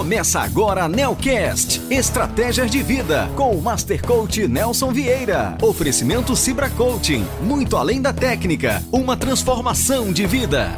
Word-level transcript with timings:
Começa 0.00 0.40
agora 0.40 0.84
a 0.84 0.88
Nelcast, 0.88 1.78
Estratégias 1.90 2.70
de 2.70 2.82
Vida, 2.82 3.28
com 3.36 3.54
o 3.54 3.60
Master 3.60 4.02
Coach 4.02 4.48
Nelson 4.48 4.94
Vieira. 4.94 5.58
Oferecimento 5.60 6.34
Cibra 6.34 6.70
Coaching, 6.70 7.22
muito 7.42 7.76
além 7.76 8.00
da 8.00 8.10
técnica, 8.10 8.82
uma 8.90 9.14
transformação 9.14 10.10
de 10.10 10.26
vida. 10.26 10.74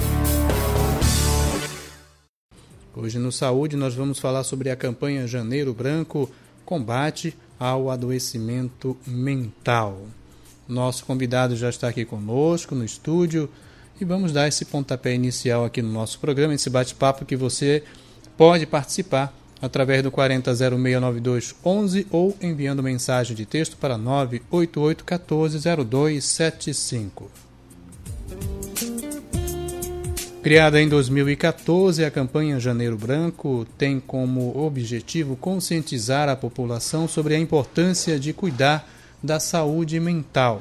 Hoje 2.96 3.21
no 3.21 3.30
Saúde 3.30 3.77
nós 3.77 3.95
vamos 3.95 4.19
falar 4.19 4.43
sobre 4.43 4.71
a 4.71 4.77
campanha 4.77 5.25
Janeiro 5.29 5.73
Branco, 5.73 6.29
combate 6.64 7.32
ao 7.61 7.91
adoecimento 7.91 8.96
mental. 9.07 10.00
Nosso 10.66 11.07
convidado 11.07 11.54
já 11.54 11.70
está 11.70 11.86
aqui 11.86 12.04
conosco 12.04 12.75
no 12.75 12.84
estúdio 12.84 13.48
e 14.00 14.04
vamos 14.04 14.32
dar 14.32 14.48
esse 14.48 14.64
pontapé 14.64 15.14
inicial 15.14 15.64
aqui 15.64 15.80
no 15.80 15.93
nosso 15.93 16.18
programa, 16.18 16.54
esse 16.54 16.68
bate-papo 16.68 17.25
que 17.25 17.36
você 17.36 17.84
pode 18.43 18.66
participar 18.66 19.32
através 19.60 20.02
do 20.02 20.10
40069211 20.10 22.06
ou 22.10 22.37
enviando 22.42 22.83
mensagem 22.83 23.37
de 23.37 23.46
texto 23.46 23.77
para 23.77 23.96
988 23.96 25.05
140275. 25.05 27.30
Criada 30.42 30.83
em 30.83 30.88
2014, 30.88 32.05
a 32.05 32.10
campanha 32.10 32.59
Janeiro 32.59 32.98
Branco 32.98 33.64
tem 33.78 34.00
como 34.00 34.59
objetivo 34.59 35.36
conscientizar 35.36 36.28
a 36.28 36.34
população 36.34 37.06
sobre 37.06 37.36
a 37.36 37.38
importância 37.38 38.19
de 38.19 38.33
cuidar 38.33 38.91
da 39.22 39.38
saúde 39.38 40.00
mental. 40.00 40.61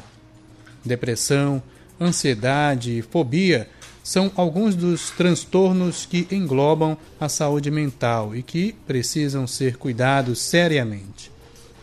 Depressão, 0.85 1.63
ansiedade 1.99 3.03
fobia 3.09 3.67
são 4.03 4.31
alguns 4.35 4.75
dos 4.75 5.11
transtornos 5.11 6.05
que 6.05 6.27
englobam 6.31 6.97
a 7.19 7.29
saúde 7.29 7.69
mental 7.69 8.35
e 8.35 8.41
que 8.41 8.73
precisam 8.87 9.45
ser 9.45 9.77
cuidados 9.77 10.39
seriamente. 10.39 11.31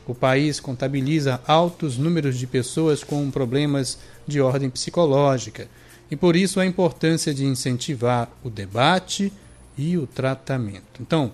O 0.07 0.15
país 0.15 0.59
contabiliza 0.59 1.41
altos 1.47 1.99
números 1.99 2.39
de 2.39 2.47
pessoas 2.47 3.05
com 3.05 3.31
problemas 3.31 3.99
de 4.27 4.41
ordem 4.41 4.71
psicológica 4.71 5.69
e 6.11 6.17
por 6.17 6.35
isso 6.35 6.59
a 6.59 6.67
importância 6.67 7.35
de 7.35 7.45
incentivar 7.45 8.31
o 8.43 8.49
debate 8.49 9.33
e 9.77 9.97
o 9.97 10.07
tratamento. 10.07 11.01
Então, 11.01 11.31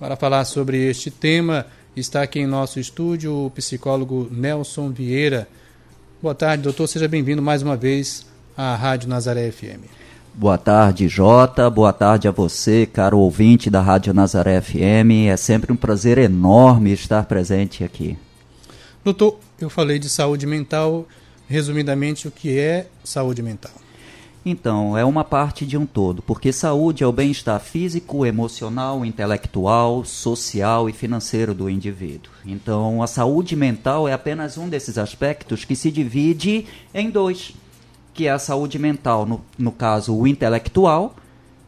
para 0.00 0.16
falar 0.16 0.44
sobre 0.46 0.78
este 0.88 1.10
tema, 1.10 1.66
está 1.94 2.22
aqui 2.22 2.40
em 2.40 2.46
nosso 2.46 2.80
estúdio 2.80 3.46
o 3.46 3.50
psicólogo 3.50 4.28
Nelson 4.32 4.90
Vieira. 4.90 5.46
Boa 6.20 6.34
tarde, 6.34 6.62
doutor. 6.64 6.88
Seja 6.88 7.06
bem-vindo 7.06 7.42
mais 7.42 7.62
uma 7.62 7.76
vez 7.76 8.26
à 8.56 8.74
Rádio 8.74 9.08
Nazaré 9.08 9.52
FM. 9.52 10.03
Boa 10.36 10.58
tarde, 10.58 11.06
Jota. 11.06 11.70
Boa 11.70 11.92
tarde 11.92 12.26
a 12.26 12.32
você, 12.32 12.86
caro 12.86 13.18
ouvinte 13.18 13.70
da 13.70 13.80
Rádio 13.80 14.12
Nazaré 14.12 14.60
FM. 14.60 15.30
É 15.30 15.36
sempre 15.36 15.72
um 15.72 15.76
prazer 15.76 16.18
enorme 16.18 16.92
estar 16.92 17.24
presente 17.26 17.84
aqui. 17.84 18.18
Doutor, 19.04 19.38
eu 19.60 19.70
falei 19.70 20.00
de 20.00 20.08
saúde 20.08 20.44
mental. 20.44 21.06
Resumidamente, 21.46 22.26
o 22.26 22.32
que 22.32 22.58
é 22.58 22.88
saúde 23.04 23.44
mental? 23.44 23.70
Então, 24.44 24.98
é 24.98 25.04
uma 25.04 25.22
parte 25.22 25.64
de 25.64 25.78
um 25.78 25.86
todo, 25.86 26.20
porque 26.20 26.52
saúde 26.52 27.04
é 27.04 27.06
o 27.06 27.12
bem-estar 27.12 27.60
físico, 27.60 28.26
emocional, 28.26 29.04
intelectual, 29.04 30.04
social 30.04 30.88
e 30.90 30.92
financeiro 30.92 31.54
do 31.54 31.70
indivíduo. 31.70 32.32
Então, 32.44 33.04
a 33.04 33.06
saúde 33.06 33.54
mental 33.54 34.08
é 34.08 34.12
apenas 34.12 34.58
um 34.58 34.68
desses 34.68 34.98
aspectos 34.98 35.64
que 35.64 35.76
se 35.76 35.92
divide 35.92 36.66
em 36.92 37.08
dois 37.08 37.54
que 38.14 38.26
é 38.26 38.30
a 38.30 38.38
saúde 38.38 38.78
mental, 38.78 39.26
no, 39.26 39.42
no 39.58 39.72
caso, 39.72 40.16
o 40.16 40.26
intelectual 40.26 41.14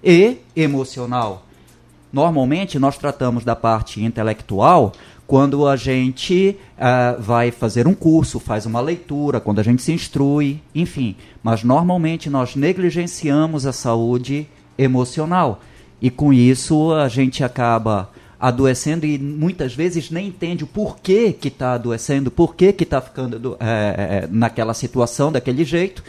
e 0.02 0.38
emocional. 0.54 1.44
Normalmente, 2.12 2.78
nós 2.78 2.96
tratamos 2.96 3.44
da 3.44 3.56
parte 3.56 4.02
intelectual 4.02 4.92
quando 5.26 5.66
a 5.66 5.76
gente 5.76 6.56
uh, 6.78 7.20
vai 7.20 7.50
fazer 7.50 7.88
um 7.88 7.94
curso, 7.94 8.38
faz 8.38 8.64
uma 8.64 8.80
leitura, 8.80 9.40
quando 9.40 9.58
a 9.58 9.62
gente 9.62 9.82
se 9.82 9.92
instrui, 9.92 10.62
enfim. 10.74 11.16
Mas 11.42 11.64
normalmente 11.64 12.30
nós 12.30 12.54
negligenciamos 12.54 13.66
a 13.66 13.72
saúde 13.72 14.46
emocional. 14.78 15.60
E 16.00 16.10
com 16.10 16.32
isso 16.32 16.92
a 16.92 17.08
gente 17.08 17.42
acaba 17.42 18.10
adoecendo 18.38 19.06
e 19.06 19.18
muitas 19.18 19.74
vezes 19.74 20.10
nem 20.10 20.28
entende 20.28 20.62
o 20.62 20.66
porquê 20.66 21.32
que 21.32 21.48
está 21.48 21.72
adoecendo, 21.72 22.30
porquê 22.30 22.72
que 22.72 22.84
está 22.84 23.00
ficando 23.00 23.38
do, 23.38 23.56
é, 23.58 24.28
naquela 24.30 24.74
situação, 24.74 25.32
daquele 25.32 25.64
jeito. 25.64 26.04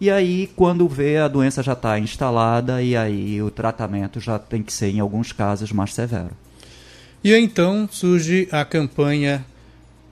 E 0.00 0.10
aí, 0.10 0.48
quando 0.54 0.88
vê, 0.88 1.18
a 1.18 1.26
doença 1.26 1.62
já 1.62 1.72
está 1.72 1.98
instalada 1.98 2.80
e 2.82 2.96
aí 2.96 3.42
o 3.42 3.50
tratamento 3.50 4.20
já 4.20 4.38
tem 4.38 4.62
que 4.62 4.72
ser, 4.72 4.90
em 4.90 5.00
alguns 5.00 5.32
casos, 5.32 5.72
mais 5.72 5.92
severo. 5.92 6.30
E 7.22 7.34
então 7.34 7.88
surge 7.90 8.48
a 8.52 8.64
campanha 8.64 9.44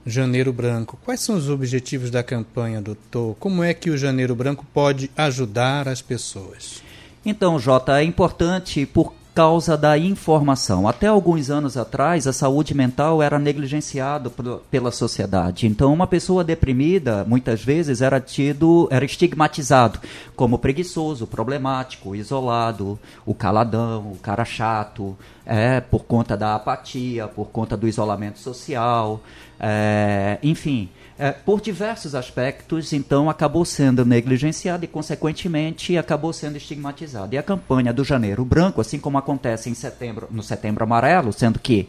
Janeiro 0.05 0.51
Branco. 0.51 0.99
Quais 1.05 1.21
são 1.21 1.35
os 1.35 1.49
objetivos 1.49 2.11
da 2.11 2.21
campanha, 2.21 2.81
doutor? 2.81 3.35
Como 3.39 3.63
é 3.63 3.73
que 3.73 3.89
o 3.89 3.97
Janeiro 3.97 4.35
Branco 4.35 4.65
pode 4.73 5.09
ajudar 5.15 5.87
as 5.87 6.01
pessoas? 6.01 6.81
Então, 7.25 7.59
Jota, 7.59 7.99
é 7.99 8.03
importante 8.03 8.85
por 8.85 9.13
causa 9.37 9.77
da 9.77 9.95
informação. 9.99 10.87
Até 10.87 11.05
alguns 11.05 11.51
anos 11.51 11.77
atrás, 11.77 12.25
a 12.25 12.33
saúde 12.33 12.73
mental 12.73 13.21
era 13.21 13.37
negligenciada 13.37 14.31
pela 14.71 14.89
sociedade. 14.89 15.67
Então, 15.67 15.93
uma 15.93 16.07
pessoa 16.07 16.43
deprimida, 16.43 17.23
muitas 17.23 17.63
vezes, 17.63 18.01
era 18.01 18.19
tido, 18.19 18.87
era 18.89 19.05
estigmatizado 19.05 19.99
como 20.35 20.57
preguiçoso, 20.57 21.27
problemático, 21.27 22.15
isolado, 22.15 22.97
o 23.27 23.35
caladão, 23.35 24.11
o 24.13 24.17
cara 24.17 24.43
chato, 24.43 25.15
é, 25.45 25.81
por 25.81 26.05
conta 26.05 26.35
da 26.35 26.55
apatia, 26.55 27.27
por 27.27 27.49
conta 27.49 27.77
do 27.77 27.87
isolamento 27.87 28.39
social, 28.39 29.21
é, 29.59 30.39
enfim 30.41 30.89
é, 31.19 31.31
por 31.31 31.59
diversos 31.59 32.13
aspectos, 32.13 32.93
então 32.93 33.29
acabou 33.29 33.65
sendo 33.65 34.05
negligenciado 34.05 34.85
e, 34.85 34.87
consequentemente, 34.87 35.97
acabou 35.97 36.31
sendo 36.31 36.57
estigmatizado. 36.57 37.33
E 37.33 37.37
a 37.37 37.43
campanha 37.43 37.91
do 37.91 38.03
Janeiro 38.03 38.45
Branco, 38.45 38.81
assim 38.81 38.99
como 38.99 39.17
acontece 39.17 39.69
em 39.69 39.73
setembro, 39.73 40.27
no 40.29 40.43
Setembro 40.43 40.83
Amarelo, 40.83 41.33
sendo 41.33 41.59
que 41.59 41.87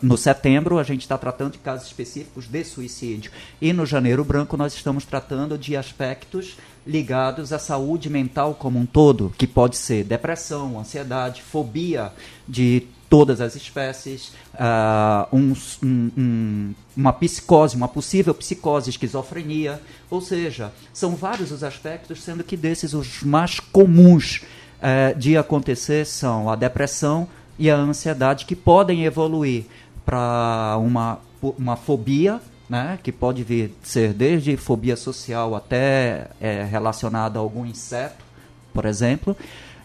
no 0.00 0.16
setembro 0.16 0.78
a 0.78 0.82
gente 0.82 1.02
está 1.02 1.18
tratando 1.18 1.52
de 1.52 1.58
casos 1.58 1.86
específicos 1.86 2.46
de 2.46 2.64
suicídio 2.64 3.30
e 3.60 3.74
no 3.74 3.84
Janeiro 3.84 4.24
Branco 4.24 4.56
nós 4.56 4.72
estamos 4.72 5.04
tratando 5.04 5.58
de 5.58 5.76
aspectos 5.76 6.56
ligados 6.86 7.52
à 7.52 7.58
saúde 7.58 8.08
mental 8.08 8.54
como 8.54 8.78
um 8.78 8.86
todo, 8.86 9.32
que 9.36 9.46
pode 9.46 9.76
ser 9.76 10.04
depressão, 10.04 10.78
ansiedade, 10.78 11.42
fobia 11.42 12.10
de 12.48 12.86
todas 13.12 13.42
as 13.42 13.54
espécies, 13.54 14.32
uh, 14.54 15.36
um, 15.36 15.52
um, 15.82 16.74
uma 16.96 17.12
psicose, 17.12 17.76
uma 17.76 17.86
possível 17.86 18.32
psicose, 18.32 18.88
esquizofrenia, 18.88 19.78
ou 20.08 20.22
seja, 20.22 20.72
são 20.94 21.14
vários 21.14 21.52
os 21.52 21.62
aspectos, 21.62 22.22
sendo 22.22 22.42
que 22.42 22.56
desses 22.56 22.94
os 22.94 23.22
mais 23.22 23.60
comuns 23.60 24.40
uh, 24.78 25.14
de 25.18 25.36
acontecer 25.36 26.06
são 26.06 26.48
a 26.48 26.56
depressão 26.56 27.28
e 27.58 27.70
a 27.70 27.76
ansiedade, 27.76 28.46
que 28.46 28.56
podem 28.56 29.04
evoluir 29.04 29.66
para 30.06 30.78
uma, 30.80 31.18
uma 31.42 31.76
fobia, 31.76 32.40
né, 32.66 32.98
que 33.02 33.12
pode 33.12 33.44
vir 33.44 33.74
ser 33.82 34.14
desde 34.14 34.56
fobia 34.56 34.96
social 34.96 35.54
até 35.54 36.28
é, 36.40 36.64
relacionada 36.64 37.38
a 37.38 37.42
algum 37.42 37.66
inseto, 37.66 38.24
por 38.72 38.86
exemplo, 38.86 39.36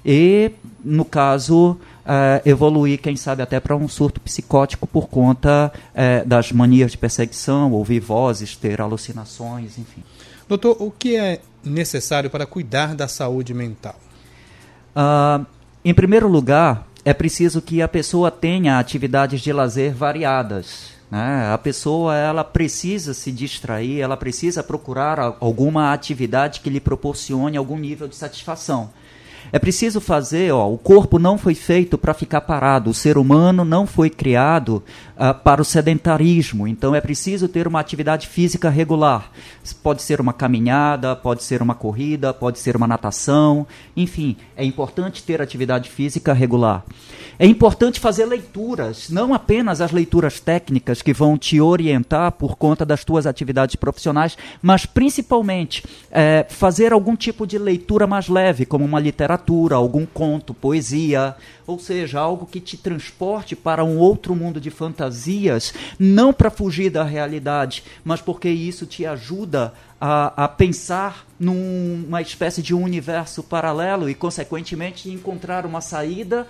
e, 0.06 0.54
no 0.86 1.04
caso, 1.04 1.78
uh, 2.08 2.42
evoluir, 2.48 3.00
quem 3.00 3.18
sabe, 3.18 3.42
até 3.44 3.60
para 3.60 3.76
um 3.76 3.88
surto 3.88 4.22
psicótico 4.22 4.88
por 4.88 5.08
conta 5.08 5.72
uh, 5.74 6.28
das 6.28 6.52
manias 6.52 6.92
de 6.92 6.98
perseguição, 6.98 7.74
ouvir 7.74 8.00
vozes, 8.00 8.56
ter 8.56 8.80
alucinações, 8.80 9.78
enfim. 9.78 10.04
Doutor, 10.48 10.78
o 10.80 10.90
que 10.90 11.18
é 11.18 11.42
necessário 11.64 12.30
para 12.30 12.46
cuidar 12.46 12.96
da 12.96 13.08
saúde 13.08 13.54
mental? 13.54 14.00
Uh, 14.96 15.46
em 15.84 15.94
primeiro 15.94 16.28
lugar, 16.28 16.88
é 17.04 17.14
preciso 17.14 17.62
que 17.62 17.82
a 17.82 17.88
pessoa 17.88 18.32
tenha 18.32 18.80
atividades 18.80 19.42
de 19.42 19.52
lazer 19.52 19.94
variadas. 19.94 20.98
Né? 21.10 21.50
A 21.54 21.58
pessoa 21.58 22.16
ela 22.16 22.44
precisa 22.44 23.14
se 23.14 23.32
distrair, 23.32 24.02
ela 24.02 24.18
precisa 24.18 24.64
procurar 24.64 25.20
alguma 25.40 25.94
atividade 25.94 26.60
que 26.60 26.70
lhe 26.70 26.80
proporcione 26.80 27.56
algum 27.56 27.78
nível 27.78 28.08
de 28.08 28.16
satisfação. 28.16 28.90
É 29.52 29.60
preciso 29.60 30.02
fazer, 30.02 30.52
ó, 30.52 30.70
o 30.70 30.78
corpo 30.78 31.18
não 31.18 31.38
foi 31.38 31.56
feito 31.56 31.98
para 31.98 32.14
ficar 32.14 32.42
parado, 32.42 32.90
o 32.90 32.94
ser 32.94 33.18
humano 33.18 33.64
não 33.64 33.88
foi 33.88 34.10
criado 34.10 34.84
uh, 35.18 35.34
para 35.34 35.62
o 35.62 35.66
sedentarismo. 35.66 36.68
Então 36.68 36.96
é 36.96 37.02
preciso 37.02 37.48
ter 37.48 37.68
uma 37.68 37.80
atividade 37.80 38.28
física 38.28 38.70
regular. 38.70 39.32
Pode 39.84 40.02
ser 40.02 40.22
uma 40.22 40.34
caminhada, 40.34 41.16
pode 41.16 41.44
ser 41.44 41.62
uma 41.62 41.76
corrida, 41.76 42.34
pode 42.34 42.60
ser 42.60 42.76
uma 42.76 42.88
natação, 42.88 43.68
enfim, 43.96 44.38
é 44.56 44.64
importante 44.64 45.24
ter 45.24 45.42
atividade 45.42 45.90
física 45.90 46.34
regular. 46.34 46.84
É 47.40 47.46
importante 47.46 48.00
fazer 48.00 48.26
leituras, 48.26 49.12
não 49.12 49.32
apenas 49.32 49.80
as 49.80 49.92
leituras 49.92 50.40
técnicas 50.40 51.04
que 51.04 51.14
vão 51.14 51.38
te 51.38 51.62
orientar 51.62 52.32
por 52.32 52.56
conta 52.56 52.84
das 52.84 53.04
tuas 53.04 53.28
atividades 53.28 53.76
profissionais, 53.76 54.36
mas 54.60 54.88
principalmente 54.88 55.84
é, 56.10 56.48
fazer 56.50 56.92
algum 56.92 57.16
tipo 57.16 57.46
de 57.46 57.60
leitura 57.60 58.08
mais 58.08 58.28
leve, 58.28 58.66
como 58.66 58.84
uma 58.84 59.00
literatura, 59.00 59.76
algum 59.76 60.04
conto, 60.04 60.52
poesia, 60.52 61.36
ou 61.68 61.78
seja, 61.78 62.20
algo 62.20 62.46
que 62.46 62.60
te 62.60 62.76
transporte 62.76 63.56
para 63.56 63.84
um 63.84 63.98
outro 63.98 64.36
mundo 64.36 64.60
de 64.60 64.72
fantasias, 65.08 65.74
não 65.98 66.34
para 66.34 66.50
fugir 66.50 66.90
da 66.90 67.04
realidade, 67.04 67.84
mas 68.04 68.22
porque 68.22 68.50
isso 68.50 68.86
te 68.86 69.06
ajuda 69.06 69.74
a, 70.00 70.46
a 70.46 70.48
pensar 70.48 71.26
numa 71.40 72.22
espécie 72.22 72.62
de 72.62 72.74
universo 72.74 73.42
paralelo 73.42 74.10
e, 74.10 74.14
consequentemente, 74.14 75.10
encontrar 75.10 75.66
uma 75.66 75.82
saída 75.82 76.48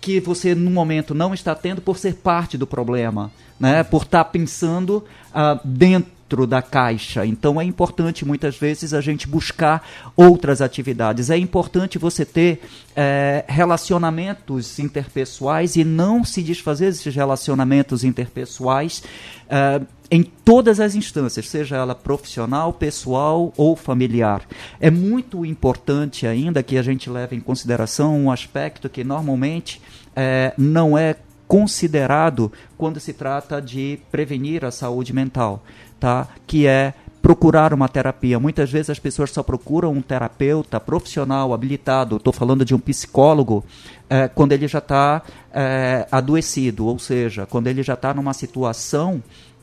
que 0.00 0.18
você 0.18 0.54
no 0.54 0.70
momento 0.70 1.14
não 1.14 1.34
está 1.34 1.54
tendo 1.54 1.80
por 1.82 1.98
ser 1.98 2.14
parte 2.14 2.56
do 2.56 2.66
problema, 2.66 3.30
né? 3.58 3.82
Por 3.82 4.02
estar 4.02 4.24
tá 4.24 4.30
pensando 4.30 5.04
uh, 5.30 5.60
dentro 5.62 6.19
da 6.46 6.62
caixa. 6.62 7.26
Então 7.26 7.60
é 7.60 7.64
importante 7.64 8.24
muitas 8.24 8.56
vezes 8.56 8.94
a 8.94 9.00
gente 9.00 9.26
buscar 9.26 9.86
outras 10.16 10.60
atividades. 10.60 11.30
É 11.30 11.36
importante 11.36 11.98
você 11.98 12.24
ter 12.24 12.62
é, 12.94 13.44
relacionamentos 13.48 14.78
interpessoais 14.78 15.76
e 15.76 15.84
não 15.84 16.24
se 16.24 16.42
desfazer 16.42 16.86
desses 16.86 17.14
relacionamentos 17.14 18.04
interpessoais. 18.04 19.02
É, 19.48 19.80
em 20.10 20.24
todas 20.24 20.80
as 20.80 20.96
instâncias, 20.96 21.48
seja 21.48 21.76
ela 21.76 21.94
profissional, 21.94 22.72
pessoal 22.72 23.52
ou 23.56 23.76
familiar. 23.76 24.42
É 24.80 24.90
muito 24.90 25.46
importante 25.46 26.26
ainda 26.26 26.62
que 26.62 26.76
a 26.76 26.82
gente 26.82 27.08
leve 27.08 27.36
em 27.36 27.40
consideração 27.40 28.18
um 28.18 28.30
aspecto 28.30 28.88
que 28.88 29.04
normalmente 29.04 29.80
é, 30.16 30.52
não 30.58 30.98
é 30.98 31.14
considerado 31.50 32.52
quando 32.78 33.00
se 33.00 33.12
trata 33.12 33.60
de 33.60 33.98
prevenir 34.08 34.64
a 34.64 34.70
saúde 34.70 35.12
mental, 35.12 35.64
tá? 36.00 36.26
que 36.46 36.66
é 36.66 36.94
procurar 37.20 37.74
uma 37.74 37.88
terapia. 37.88 38.40
Muitas 38.40 38.70
vezes 38.70 38.90
as 38.90 38.98
pessoas 38.98 39.30
só 39.30 39.42
procuram 39.42 39.92
um 39.92 40.00
terapeuta 40.00 40.80
profissional, 40.80 41.52
habilitado, 41.52 42.16
estou 42.16 42.32
falando 42.32 42.64
de 42.64 42.74
um 42.74 42.78
psicólogo, 42.78 43.64
é, 44.08 44.26
quando 44.26 44.52
ele 44.52 44.66
já 44.66 44.78
está 44.78 45.22
é, 45.52 46.06
adoecido, 46.10 46.86
ou 46.86 46.98
seja, 46.98 47.46
quando 47.46 47.66
ele 47.66 47.82
já 47.82 47.94
está 47.94 48.14
numa 48.14 48.32
situação 48.32 49.22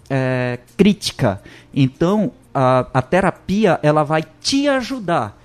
é, 0.09 0.59
crítica. 0.77 1.41
Então, 1.73 2.31
a, 2.53 2.87
a 2.93 3.01
terapia 3.01 3.79
ela 3.81 4.03
vai 4.03 4.23
te 4.39 4.67
ajudar 4.67 5.36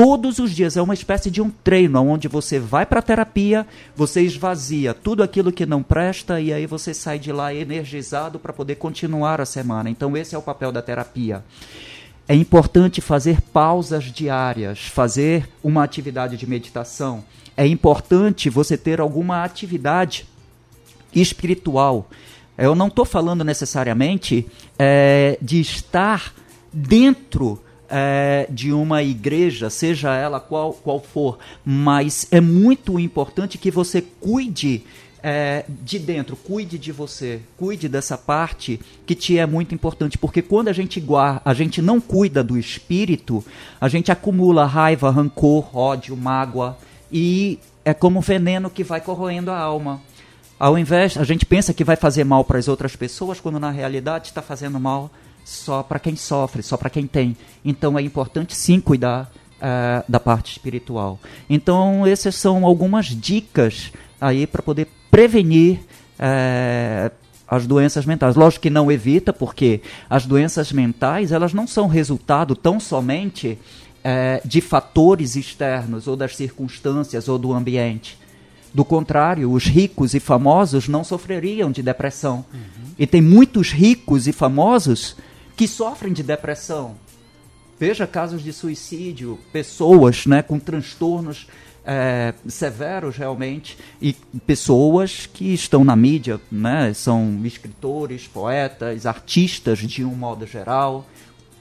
todos 0.00 0.38
os 0.38 0.52
dias. 0.52 0.78
É 0.78 0.82
uma 0.82 0.94
espécie 0.94 1.30
de 1.30 1.42
um 1.42 1.50
treino 1.50 2.02
onde 2.02 2.26
você 2.26 2.58
vai 2.58 2.86
para 2.86 3.00
a 3.00 3.02
terapia, 3.02 3.66
você 3.94 4.22
esvazia 4.22 4.94
tudo 4.94 5.22
aquilo 5.22 5.52
que 5.52 5.66
não 5.66 5.82
presta 5.82 6.40
e 6.40 6.54
aí 6.54 6.64
você 6.64 6.94
sai 6.94 7.18
de 7.18 7.30
lá 7.30 7.52
energizado 7.52 8.38
para 8.38 8.50
poder 8.50 8.76
continuar 8.76 9.42
a 9.42 9.44
semana. 9.44 9.90
Então, 9.90 10.16
esse 10.16 10.34
é 10.34 10.38
o 10.38 10.42
papel 10.42 10.72
da 10.72 10.80
terapia. 10.80 11.44
É 12.26 12.34
importante 12.34 13.02
fazer 13.02 13.42
pausas 13.42 14.04
diárias, 14.04 14.86
fazer 14.86 15.46
uma 15.62 15.84
atividade 15.84 16.38
de 16.38 16.46
meditação. 16.46 17.22
É 17.54 17.66
importante 17.66 18.48
você 18.48 18.78
ter 18.78 19.02
alguma 19.02 19.44
atividade 19.44 20.26
espiritual. 21.14 22.08
Eu 22.56 22.74
não 22.74 22.86
estou 22.86 23.04
falando 23.04 23.44
necessariamente 23.44 24.46
é, 24.78 25.36
de 25.42 25.60
estar 25.60 26.32
dentro 26.72 27.60
é, 27.90 28.46
de 28.48 28.72
uma 28.72 29.02
igreja, 29.02 29.68
seja 29.68 30.14
ela 30.14 30.38
qual, 30.38 30.72
qual 30.72 31.00
for, 31.00 31.38
mas 31.64 32.28
é 32.30 32.40
muito 32.40 32.98
importante 32.98 33.58
que 33.58 33.70
você 33.70 34.00
cuide 34.00 34.84
é, 35.22 35.64
de 35.68 35.98
dentro, 35.98 36.36
cuide 36.36 36.78
de 36.78 36.92
você, 36.92 37.40
cuide 37.56 37.88
dessa 37.88 38.16
parte 38.16 38.80
que 39.04 39.14
te 39.14 39.38
é 39.38 39.44
muito 39.44 39.74
importante, 39.74 40.16
porque 40.16 40.40
quando 40.40 40.68
a 40.68 40.72
gente 40.72 41.00
guarda, 41.00 41.42
a 41.44 41.52
gente 41.52 41.82
não 41.82 42.00
cuida 42.00 42.42
do 42.42 42.56
espírito, 42.56 43.44
a 43.80 43.88
gente 43.88 44.10
acumula 44.10 44.64
raiva, 44.64 45.10
rancor, 45.10 45.76
ódio, 45.76 46.16
mágoa 46.16 46.78
e 47.12 47.58
é 47.84 47.92
como 47.92 48.20
veneno 48.20 48.70
que 48.70 48.84
vai 48.84 49.00
corroendo 49.00 49.50
a 49.50 49.58
alma. 49.58 50.00
Ao 50.58 50.78
invés, 50.78 51.16
a 51.16 51.24
gente 51.24 51.46
pensa 51.46 51.72
que 51.72 51.82
vai 51.82 51.96
fazer 51.96 52.22
mal 52.22 52.44
para 52.44 52.58
as 52.58 52.68
outras 52.68 52.94
pessoas, 52.94 53.40
quando 53.40 53.58
na 53.58 53.70
realidade 53.70 54.28
está 54.28 54.42
fazendo 54.42 54.78
mal 54.78 55.10
só 55.50 55.82
para 55.82 55.98
quem 55.98 56.14
sofre, 56.14 56.62
só 56.62 56.76
para 56.76 56.88
quem 56.88 57.06
tem. 57.06 57.36
Então 57.64 57.98
é 57.98 58.02
importante 58.02 58.54
sim 58.54 58.80
cuidar 58.80 59.30
uh, 59.56 60.04
da 60.08 60.20
parte 60.20 60.52
espiritual. 60.52 61.18
Então 61.48 62.06
essas 62.06 62.36
são 62.36 62.64
algumas 62.64 63.06
dicas 63.06 63.92
aí 64.20 64.46
para 64.46 64.62
poder 64.62 64.86
prevenir 65.10 65.80
uh, 66.18 67.12
as 67.48 67.66
doenças 67.66 68.06
mentais. 68.06 68.36
Lógico 68.36 68.62
que 68.62 68.70
não 68.70 68.92
evita, 68.92 69.32
porque 69.32 69.80
as 70.08 70.24
doenças 70.24 70.70
mentais 70.70 71.32
elas 71.32 71.52
não 71.52 71.66
são 71.66 71.88
resultado 71.88 72.54
tão 72.54 72.78
somente 72.78 73.58
uh, 74.04 74.46
de 74.46 74.60
fatores 74.60 75.34
externos 75.34 76.06
ou 76.06 76.14
das 76.14 76.36
circunstâncias 76.36 77.28
ou 77.28 77.36
do 77.36 77.52
ambiente 77.52 78.16
do 78.72 78.84
contrário, 78.84 79.50
os 79.50 79.64
ricos 79.64 80.14
e 80.14 80.20
famosos 80.20 80.86
não 80.86 81.02
sofreriam 81.02 81.72
de 81.72 81.82
depressão. 81.82 82.44
Uhum. 82.54 82.92
E 82.96 83.04
tem 83.04 83.20
muitos 83.20 83.72
ricos 83.72 84.28
e 84.28 84.32
famosos 84.32 85.16
que 85.60 85.68
sofrem 85.68 86.10
de 86.10 86.22
depressão. 86.22 86.96
Veja 87.78 88.06
casos 88.06 88.42
de 88.42 88.50
suicídio, 88.50 89.38
pessoas 89.52 90.24
né, 90.24 90.40
com 90.40 90.58
transtornos 90.58 91.46
é, 91.84 92.32
severos 92.48 93.18
realmente, 93.18 93.76
e 94.00 94.14
pessoas 94.46 95.26
que 95.26 95.52
estão 95.52 95.84
na 95.84 95.94
mídia, 95.94 96.40
né, 96.50 96.94
são 96.94 97.42
escritores, 97.44 98.26
poetas, 98.26 99.04
artistas 99.04 99.80
de 99.80 100.02
um 100.02 100.14
modo 100.14 100.46
geral. 100.46 101.04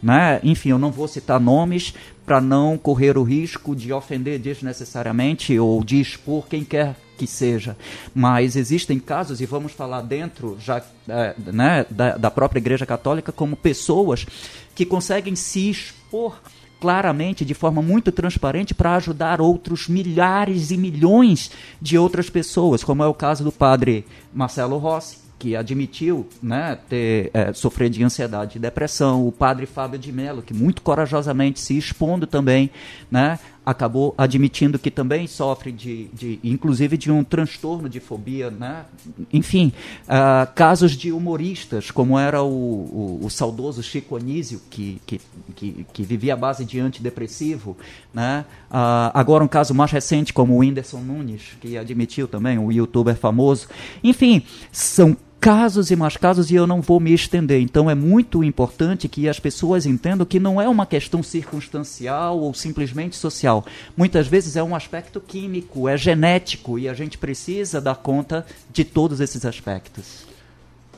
Né? 0.02 0.40
Enfim, 0.45 0.69
eu 0.69 0.80
não 0.80 0.92
vou 0.92 1.10
citar 1.10 1.38
nomes 1.38 1.94
para 2.25 2.40
não 2.40 2.78
correr 2.78 3.18
o 3.18 3.24
risco 3.24 3.75
de 3.75 3.92
ofender 3.92 4.40
desnecessariamente 4.40 5.60
ou 5.60 5.84
de 5.84 6.00
expor 6.00 6.48
quem 6.48 6.63
quer 6.63 6.95
que 7.19 7.27
seja. 7.27 7.75
Mas 8.16 8.56
existem 8.56 8.98
casos, 8.98 9.42
e 9.42 9.45
vamos 9.45 9.74
falar 9.74 10.01
dentro 10.01 10.57
já 10.60 10.81
é, 11.07 11.36
né, 11.51 11.86
da, 11.89 12.16
da 12.16 12.31
própria 12.31 12.60
Igreja 12.60 12.86
Católica, 12.86 13.33
como 13.33 13.57
pessoas 13.57 14.25
que 14.74 14.86
conseguem 14.86 15.36
se 15.36 15.69
expor 15.69 16.39
claramente, 16.80 17.44
de 17.44 17.54
forma 17.54 17.81
muito 17.81 18.10
transparente, 18.10 18.74
para 18.74 18.95
ajudar 18.95 19.42
outros 19.42 19.89
milhares 19.89 20.71
e 20.71 20.77
milhões 20.77 21.51
de 21.81 21.98
outras 21.98 22.30
pessoas, 22.30 22.86
como 22.86 23.04
é 23.04 23.07
o 23.07 23.13
caso 23.13 23.44
do 23.44 23.51
padre 23.51 24.06
Marcelo 24.33 24.77
Rossi, 24.77 25.18
que 25.38 25.56
admitiu 25.56 26.27
né, 26.42 26.77
ter, 26.88 27.31
é, 27.33 27.51
de 27.89 28.04
ansiedade 28.04 28.57
e 28.57 28.62
depressão, 28.62 29.27
o 29.27 29.31
padre 29.31 29.66
Fábio 29.66 30.00
de 30.00 30.12
Mello, 30.12 30.42
que 30.42 30.54
muito 30.54 30.81
corajosamente 30.81 31.60
se 31.60 31.77
expondo 31.77 32.25
também, 32.25 32.69
né, 33.12 33.39
acabou 33.69 34.16
admitindo 34.18 34.80
que 34.80 34.89
também 34.89 35.27
sofre 35.27 35.71
de, 35.71 36.06
de 36.07 36.39
inclusive 36.44 36.98
de 36.98 37.12
um 37.12 37.24
transtorno 37.24 37.88
de 37.88 38.00
fobia, 38.00 38.50
né? 38.50 38.83
enfim, 39.31 39.71
uh, 40.06 40.52
casos 40.56 40.94
de 40.94 41.11
humoristas, 41.11 41.92
como 41.92 42.18
era 42.18 42.42
o, 42.42 42.47
o, 42.47 43.19
o 43.23 43.30
saudoso 43.30 43.83
Chico 43.83 44.16
Anísio, 44.16 44.59
que, 44.71 44.99
que, 45.06 45.21
que, 45.56 45.85
que, 45.94 46.04
vivia 46.04 46.33
à 46.33 46.38
base 46.38 46.66
de 46.66 46.80
antidepressivo, 46.80 47.78
né? 48.11 48.44
Uh, 48.71 49.14
agora 49.14 49.44
um 49.44 49.47
caso 49.47 49.73
mais 49.76 49.92
recente 49.92 50.33
como 50.33 50.56
o 50.56 50.57
Whindersson 50.57 51.02
Nunes, 51.02 51.56
que 51.61 51.78
admitiu 51.78 52.28
também, 52.28 52.57
o 52.57 52.71
youtuber 52.71 53.16
famoso, 53.16 53.68
enfim, 54.04 54.42
são 54.71 55.16
casos 55.40 55.90
e 55.90 55.96
mais 55.96 56.18
casos 56.18 56.52
e 56.52 56.56
eu 56.56 56.68
não 56.68 56.81
vou 56.81 57.00
me 57.00 57.14
estender. 57.14 57.62
Então 57.62 57.90
é 57.90 57.96
muito 57.96 58.44
importante 58.44 59.08
que 59.08 59.30
as 59.30 59.40
pessoas 59.40 59.86
entendam 59.86 60.26
que 60.26 60.40
não 60.40 60.62
é 60.62 60.68
uma 60.68 60.86
questão 60.86 61.24
circunstancial 61.24 62.40
ou 62.40 62.54
simplesmente 62.54 63.16
social. 63.16 63.66
Muitas 63.96 64.28
vezes 64.28 64.56
é 64.56 64.64
um 64.64 64.76
aspecto 64.76 65.22
químico, 65.22 65.88
é 65.88 65.98
genético 65.98 66.78
e 66.78 66.90
a 66.90 66.94
gente 66.94 67.18
precisa 67.18 67.80
dar 67.80 67.96
conta 67.96 68.46
de 68.72 68.84
todos 68.84 69.19
esses 69.22 69.46
aspectos. 69.46 70.28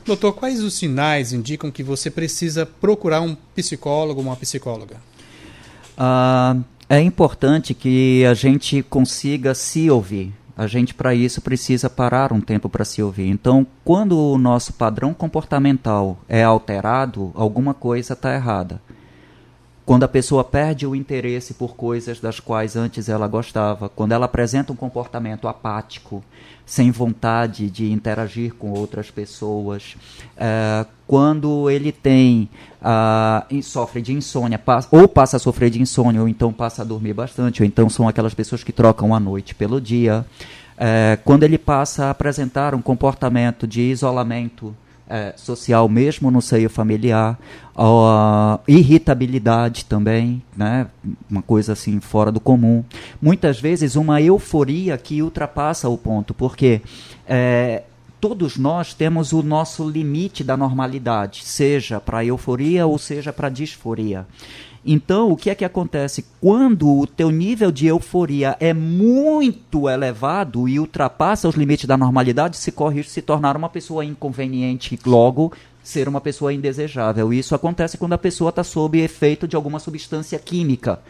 Doutor, 0.04 0.32
quais 0.32 0.62
os 0.62 0.74
sinais 0.74 1.32
indicam 1.32 1.70
que 1.70 1.82
você 1.82 2.10
precisa 2.10 2.66
procurar 2.66 3.20
um 3.20 3.36
psicólogo 3.54 4.20
ou 4.20 4.26
uma 4.26 4.36
psicóloga? 4.36 4.96
Ah, 5.96 6.56
é 6.88 7.00
importante 7.00 7.72
que 7.72 8.24
a 8.24 8.34
gente 8.34 8.82
consiga 8.82 9.54
se 9.54 9.88
ouvir 9.88 10.32
a 10.56 10.66
gente 10.66 10.94
para 10.94 11.14
isso 11.14 11.40
precisa 11.40 11.88
parar 11.88 12.32
um 12.32 12.40
tempo 12.40 12.68
para 12.68 12.84
se 12.84 13.02
ouvir. 13.02 13.28
Então, 13.28 13.66
quando 13.84 14.18
o 14.18 14.38
nosso 14.38 14.72
padrão 14.72 15.14
comportamental 15.14 16.18
é 16.28 16.42
alterado, 16.42 17.32
alguma 17.34 17.74
coisa 17.74 18.12
está 18.12 18.34
errada. 18.34 18.80
Quando 19.84 20.04
a 20.04 20.08
pessoa 20.08 20.44
perde 20.44 20.86
o 20.86 20.94
interesse 20.94 21.54
por 21.54 21.74
coisas 21.74 22.20
das 22.20 22.38
quais 22.38 22.76
antes 22.76 23.08
ela 23.08 23.26
gostava, 23.26 23.88
quando 23.88 24.12
ela 24.12 24.26
apresenta 24.26 24.72
um 24.72 24.76
comportamento 24.76 25.48
apático, 25.48 26.22
sem 26.64 26.90
vontade 26.90 27.68
de 27.68 27.90
interagir 27.90 28.54
com 28.54 28.70
outras 28.70 29.10
pessoas, 29.10 29.96
é, 30.36 30.86
quando 31.06 31.68
ele 31.68 31.90
tem 31.90 32.48
uh, 32.80 33.62
sofre 33.62 34.00
de 34.00 34.12
insônia, 34.12 34.60
ou 34.90 35.08
passa 35.08 35.36
a 35.36 35.40
sofrer 35.40 35.68
de 35.68 35.82
insônia, 35.82 36.20
ou 36.20 36.28
então 36.28 36.52
passa 36.52 36.82
a 36.82 36.84
dormir 36.84 37.12
bastante, 37.12 37.62
ou 37.62 37.66
então 37.66 37.90
são 37.90 38.08
aquelas 38.08 38.32
pessoas 38.32 38.62
que 38.62 38.72
trocam 38.72 39.14
a 39.14 39.20
noite 39.20 39.54
pelo 39.54 39.80
dia, 39.80 40.24
é, 40.78 41.18
quando 41.24 41.42
ele 41.42 41.58
passa 41.58 42.06
a 42.06 42.10
apresentar 42.10 42.74
um 42.74 42.80
comportamento 42.80 43.66
de 43.66 43.82
isolamento 43.82 44.74
é, 45.12 45.34
social, 45.36 45.90
mesmo 45.90 46.30
no 46.30 46.40
seio 46.40 46.70
familiar, 46.70 47.38
a 47.76 48.58
irritabilidade 48.66 49.84
também, 49.84 50.42
né? 50.56 50.86
uma 51.30 51.42
coisa 51.42 51.74
assim 51.74 52.00
fora 52.00 52.32
do 52.32 52.40
comum. 52.40 52.82
Muitas 53.20 53.60
vezes 53.60 53.94
uma 53.94 54.22
euforia 54.22 54.96
que 54.96 55.22
ultrapassa 55.22 55.86
o 55.86 55.98
ponto, 55.98 56.32
porque 56.32 56.80
é, 57.28 57.82
todos 58.22 58.56
nós 58.56 58.94
temos 58.94 59.34
o 59.34 59.42
nosso 59.42 59.86
limite 59.86 60.42
da 60.42 60.56
normalidade, 60.56 61.44
seja 61.44 62.00
para 62.00 62.24
euforia 62.24 62.86
ou 62.86 62.96
seja 62.96 63.34
para 63.34 63.50
disforia. 63.50 64.26
Então, 64.84 65.30
o 65.30 65.36
que 65.36 65.48
é 65.48 65.54
que 65.54 65.64
acontece? 65.64 66.24
Quando 66.40 66.88
o 66.88 67.06
teu 67.06 67.30
nível 67.30 67.70
de 67.70 67.86
euforia 67.86 68.56
é 68.58 68.74
muito 68.74 69.88
elevado 69.88 70.68
e 70.68 70.80
ultrapassa 70.80 71.48
os 71.48 71.54
limites 71.54 71.86
da 71.86 71.96
normalidade, 71.96 72.56
se 72.56 72.72
corre 72.72 73.02
se 73.04 73.22
tornar 73.22 73.56
uma 73.56 73.68
pessoa 73.68 74.04
inconveniente 74.04 74.94
e 74.94 75.08
logo 75.08 75.52
ser 75.82 76.08
uma 76.08 76.20
pessoa 76.20 76.52
indesejável. 76.52 77.32
Isso 77.32 77.54
acontece 77.54 77.96
quando 77.96 78.12
a 78.14 78.18
pessoa 78.18 78.50
está 78.50 78.64
sob 78.64 78.98
efeito 79.00 79.46
de 79.46 79.54
alguma 79.54 79.78
substância 79.78 80.38
química, 80.38 81.00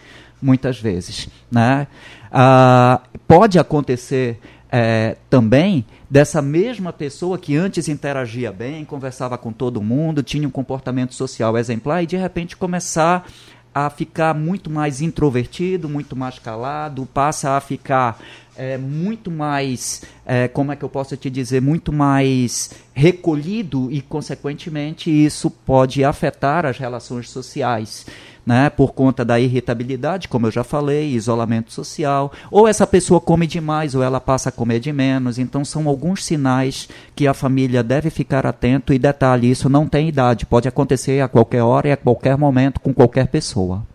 muitas 0.41 0.79
vezes. 0.79 1.29
Né? 1.51 1.87
Ah, 2.31 3.01
pode 3.27 3.59
acontecer 3.59 4.39
é, 4.71 5.17
também 5.29 5.85
dessa 6.11 6.41
mesma 6.43 6.93
pessoa 6.93 7.39
que 7.39 7.57
antes 7.57 7.89
interagia 7.89 8.51
bem, 8.53 8.85
conversava 8.85 9.37
com 9.37 9.53
todo 9.53 9.83
mundo, 9.83 10.23
tinha 10.23 10.47
um 10.47 10.51
comportamento 10.51 11.15
social 11.15 11.57
exemplar 11.57 12.03
e 12.03 12.07
de 12.07 12.17
repente 12.17 12.57
começar 12.57 13.27
a 13.75 13.89
ficar 13.89 14.35
muito 14.35 14.71
mais 14.71 15.01
introvertido, 15.01 15.89
muito 15.89 16.15
mais 16.15 16.39
calado, 16.39 17.07
passa 17.07 17.57
a 17.57 17.61
ficar 17.61 18.21
é, 18.57 18.77
muito 18.77 19.31
mais, 19.31 20.03
é, 20.27 20.47
como 20.49 20.73
é 20.73 20.77
que 20.77 20.85
eu 20.85 20.89
posso 20.89 21.17
te 21.17 21.31
dizer, 21.31 21.63
muito 21.63 21.93
mais 21.93 22.71
recolhido 22.93 23.91
e, 23.91 24.03
consequentemente, 24.03 25.11
isso 25.11 25.51
pode 25.51 26.05
afetar 26.05 26.67
as 26.67 26.79
relações 26.79 27.31
sociais 27.31 28.07
né, 28.45 28.69
por 28.71 28.93
conta 28.93 29.25
da 29.25 29.39
irritabilidade, 29.39 30.29
como 30.29 30.47
eu 30.47 30.51
já 30.51 30.65
falei, 30.65 31.11
isolamento 31.11 31.73
social, 31.73 32.33
ou 32.51 32.67
essa 32.67 32.87
pessoa 32.87 33.21
come 33.21 33.47
demais 33.47 33.95
ou 33.95 34.03
ela 34.03 34.21
passa 34.21 34.49
a 34.49 34.53
comer 34.53 34.81
de 34.81 34.93
menos. 34.93 35.39
Então 35.39 35.65
são 35.65 35.89
alguns 35.89 36.25
sinais 36.25 36.89
que 37.15 37.27
a 37.27 37.35
família 37.35 37.83
deve 37.83 38.11
ficar 38.11 38.47
atento 38.47 38.93
e 38.93 38.99
detalhe, 38.99 39.51
isso 39.51 39.69
não 39.69 39.87
tem 39.87 40.09
idade, 40.09 40.47
pode 40.47 40.69
acontecer 40.69 41.21
a 41.21 41.29
qualquer 41.29 41.63
hora 41.63 41.89
e 41.89 41.93
a 41.93 41.97
qualquer 41.97 42.37
momento 42.37 42.81
com 42.81 42.93
qualquer 42.93 43.29
pessoa. 43.29 43.87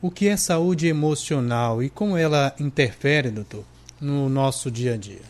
O 0.00 0.10
que 0.10 0.28
é 0.28 0.36
saúde 0.36 0.86
emocional 0.86 1.82
e 1.82 1.90
como 1.90 2.16
ela 2.16 2.54
interfere, 2.58 3.30
doutor, 3.30 3.64
no 4.00 4.28
nosso 4.30 4.70
dia 4.70 4.94
a 4.94 4.96
dia? 4.96 5.20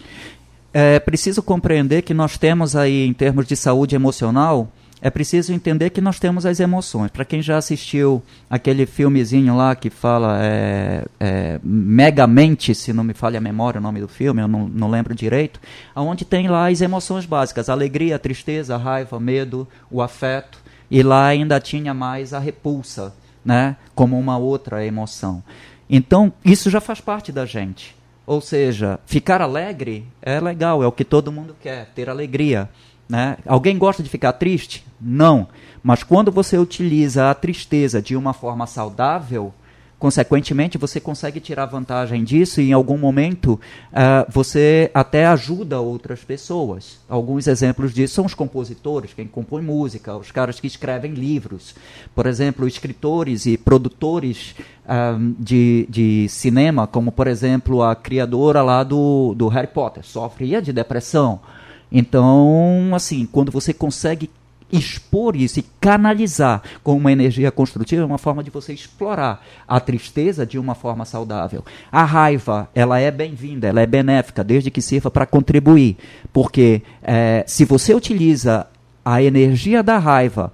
É 0.72 1.00
preciso 1.00 1.42
compreender 1.42 2.02
que 2.02 2.14
nós 2.14 2.38
temos 2.38 2.76
aí, 2.76 3.04
em 3.04 3.12
termos 3.12 3.46
de 3.46 3.56
saúde 3.56 3.96
emocional, 3.96 4.68
é 5.02 5.08
preciso 5.08 5.52
entender 5.52 5.90
que 5.90 6.00
nós 6.00 6.18
temos 6.18 6.44
as 6.44 6.60
emoções. 6.60 7.10
Para 7.10 7.24
quem 7.24 7.40
já 7.40 7.56
assistiu 7.56 8.22
aquele 8.48 8.84
filmezinho 8.86 9.56
lá 9.56 9.74
que 9.74 9.88
fala 9.88 10.38
é, 10.42 11.04
é, 11.18 11.60
Megamente, 11.62 12.74
se 12.74 12.92
não 12.92 13.02
me 13.02 13.14
falha 13.14 13.38
a 13.38 13.40
memória 13.40 13.78
o 13.78 13.82
nome 13.82 14.00
do 14.00 14.08
filme, 14.08 14.42
eu 14.42 14.48
não, 14.48 14.68
não 14.68 14.90
lembro 14.90 15.14
direito, 15.14 15.60
onde 15.96 16.24
tem 16.24 16.48
lá 16.48 16.68
as 16.68 16.80
emoções 16.80 17.24
básicas, 17.24 17.68
alegria, 17.68 18.18
tristeza, 18.18 18.76
raiva, 18.76 19.18
medo, 19.18 19.66
o 19.90 20.02
afeto, 20.02 20.58
e 20.90 21.02
lá 21.02 21.26
ainda 21.26 21.60
tinha 21.60 21.94
mais 21.94 22.34
a 22.34 22.38
repulsa, 22.38 23.14
né, 23.44 23.76
como 23.94 24.18
uma 24.18 24.36
outra 24.36 24.84
emoção. 24.84 25.42
Então, 25.88 26.32
isso 26.44 26.68
já 26.68 26.80
faz 26.80 27.00
parte 27.00 27.32
da 27.32 27.46
gente. 27.46 27.96
Ou 28.26 28.40
seja, 28.40 29.00
ficar 29.06 29.40
alegre 29.40 30.06
é 30.22 30.38
legal, 30.38 30.84
é 30.84 30.86
o 30.86 30.92
que 30.92 31.04
todo 31.04 31.32
mundo 31.32 31.56
quer, 31.60 31.86
ter 31.94 32.08
alegria. 32.08 32.68
Né? 33.10 33.38
Alguém 33.44 33.76
gosta 33.76 34.04
de 34.04 34.08
ficar 34.08 34.34
triste? 34.34 34.86
Não. 35.00 35.48
Mas 35.82 36.04
quando 36.04 36.30
você 36.30 36.56
utiliza 36.56 37.28
a 37.28 37.34
tristeza 37.34 38.00
de 38.00 38.14
uma 38.14 38.32
forma 38.32 38.68
saudável, 38.68 39.52
consequentemente 39.98 40.78
você 40.78 41.00
consegue 41.00 41.40
tirar 41.40 41.66
vantagem 41.66 42.22
disso 42.22 42.60
e 42.60 42.70
em 42.70 42.72
algum 42.72 42.96
momento 42.96 43.54
uh, 43.90 44.30
você 44.30 44.92
até 44.94 45.26
ajuda 45.26 45.80
outras 45.80 46.22
pessoas. 46.22 47.00
Alguns 47.08 47.48
exemplos 47.48 47.92
disso 47.92 48.14
são 48.14 48.26
os 48.26 48.32
compositores, 48.32 49.12
quem 49.12 49.26
compõe 49.26 49.60
música, 49.60 50.16
os 50.16 50.30
caras 50.30 50.60
que 50.60 50.68
escrevem 50.68 51.12
livros. 51.12 51.74
Por 52.14 52.26
exemplo, 52.26 52.68
escritores 52.68 53.44
e 53.44 53.58
produtores 53.58 54.54
uh, 54.84 55.34
de, 55.36 55.84
de 55.90 56.28
cinema, 56.28 56.86
como 56.86 57.10
por 57.10 57.26
exemplo 57.26 57.82
a 57.82 57.96
criadora 57.96 58.62
lá 58.62 58.84
do, 58.84 59.34
do 59.34 59.48
Harry 59.48 59.66
Potter, 59.66 60.04
sofria 60.06 60.62
de 60.62 60.72
depressão. 60.72 61.40
Então, 61.90 62.90
assim, 62.94 63.26
quando 63.26 63.50
você 63.50 63.72
consegue 63.72 64.30
expor 64.72 65.36
isso 65.36 65.58
e 65.58 65.64
canalizar 65.80 66.62
com 66.82 66.96
uma 66.96 67.10
energia 67.10 67.50
construtiva 67.50 68.02
é 68.02 68.06
uma 68.06 68.18
forma 68.18 68.42
de 68.42 68.50
você 68.50 68.72
explorar 68.72 69.44
a 69.66 69.80
tristeza 69.80 70.46
de 70.46 70.58
uma 70.58 70.74
forma 70.74 71.04
saudável. 71.04 71.64
A 71.90 72.04
raiva, 72.04 72.68
ela 72.74 72.98
é 72.98 73.10
bem-vinda, 73.10 73.68
ela 73.68 73.80
é 73.80 73.86
benéfica, 73.86 74.44
desde 74.44 74.70
que 74.70 74.80
sirva 74.80 75.10
para 75.10 75.26
contribuir. 75.26 75.96
Porque 76.32 76.82
é, 77.02 77.44
se 77.46 77.64
você 77.64 77.94
utiliza 77.94 78.66
a 79.04 79.22
energia 79.22 79.82
da 79.82 79.98
raiva 79.98 80.52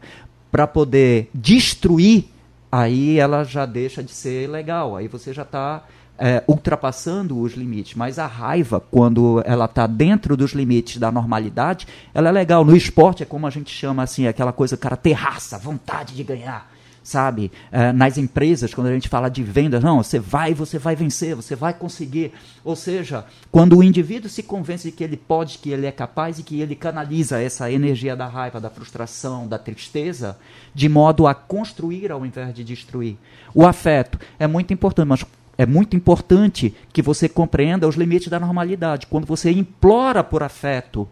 para 0.50 0.66
poder 0.66 1.28
destruir, 1.34 2.24
aí 2.70 3.18
ela 3.18 3.44
já 3.44 3.66
deixa 3.66 4.02
de 4.02 4.12
ser 4.12 4.48
legal. 4.48 4.96
Aí 4.96 5.08
você 5.08 5.32
já 5.32 5.42
está 5.42 5.84
é, 6.18 6.42
ultrapassando 6.46 7.38
os 7.38 7.54
limites. 7.54 7.94
Mas 7.94 8.18
a 8.18 8.26
raiva, 8.26 8.80
quando 8.80 9.42
ela 9.44 9.66
está 9.66 9.86
dentro 9.86 10.36
dos 10.36 10.52
limites 10.52 10.98
da 10.98 11.12
normalidade, 11.12 11.86
ela 12.14 12.28
é 12.28 12.32
legal. 12.32 12.64
No 12.64 12.76
esporte 12.76 13.22
é 13.22 13.26
como 13.26 13.46
a 13.46 13.50
gente 13.50 13.70
chama 13.70 14.02
assim, 14.02 14.26
aquela 14.26 14.52
coisa, 14.52 14.76
cara 14.76 14.96
ter 14.96 15.12
raça, 15.12 15.58
vontade 15.58 16.14
de 16.14 16.22
ganhar. 16.22 16.74
Sabe, 17.06 17.52
é, 17.70 17.92
nas 17.92 18.18
empresas, 18.18 18.74
quando 18.74 18.88
a 18.88 18.92
gente 18.92 19.08
fala 19.08 19.28
de 19.28 19.40
vendas, 19.40 19.80
não, 19.80 20.02
você 20.02 20.18
vai, 20.18 20.52
você 20.52 20.76
vai 20.76 20.96
vencer, 20.96 21.36
você 21.36 21.54
vai 21.54 21.72
conseguir. 21.72 22.32
Ou 22.64 22.74
seja, 22.74 23.24
quando 23.52 23.78
o 23.78 23.82
indivíduo 23.84 24.28
se 24.28 24.42
convence 24.42 24.90
de 24.90 24.96
que 24.96 25.04
ele 25.04 25.16
pode, 25.16 25.58
que 25.58 25.70
ele 25.70 25.86
é 25.86 25.92
capaz 25.92 26.40
e 26.40 26.42
que 26.42 26.60
ele 26.60 26.74
canaliza 26.74 27.40
essa 27.40 27.70
energia 27.70 28.16
da 28.16 28.26
raiva, 28.26 28.60
da 28.60 28.68
frustração, 28.68 29.46
da 29.46 29.56
tristeza, 29.56 30.36
de 30.74 30.88
modo 30.88 31.28
a 31.28 31.34
construir 31.34 32.10
ao 32.10 32.26
invés 32.26 32.52
de 32.52 32.64
destruir. 32.64 33.16
O 33.54 33.64
afeto 33.64 34.18
é 34.36 34.48
muito 34.48 34.74
importante, 34.74 35.06
mas 35.06 35.24
é 35.58 35.64
muito 35.64 35.96
importante 35.96 36.74
que 36.92 37.00
você 37.00 37.28
compreenda 37.28 37.88
os 37.88 37.96
limites 37.96 38.28
da 38.28 38.38
normalidade. 38.38 39.06
Quando 39.06 39.26
você 39.26 39.50
implora 39.50 40.22
por 40.22 40.42
afeto, 40.42 41.08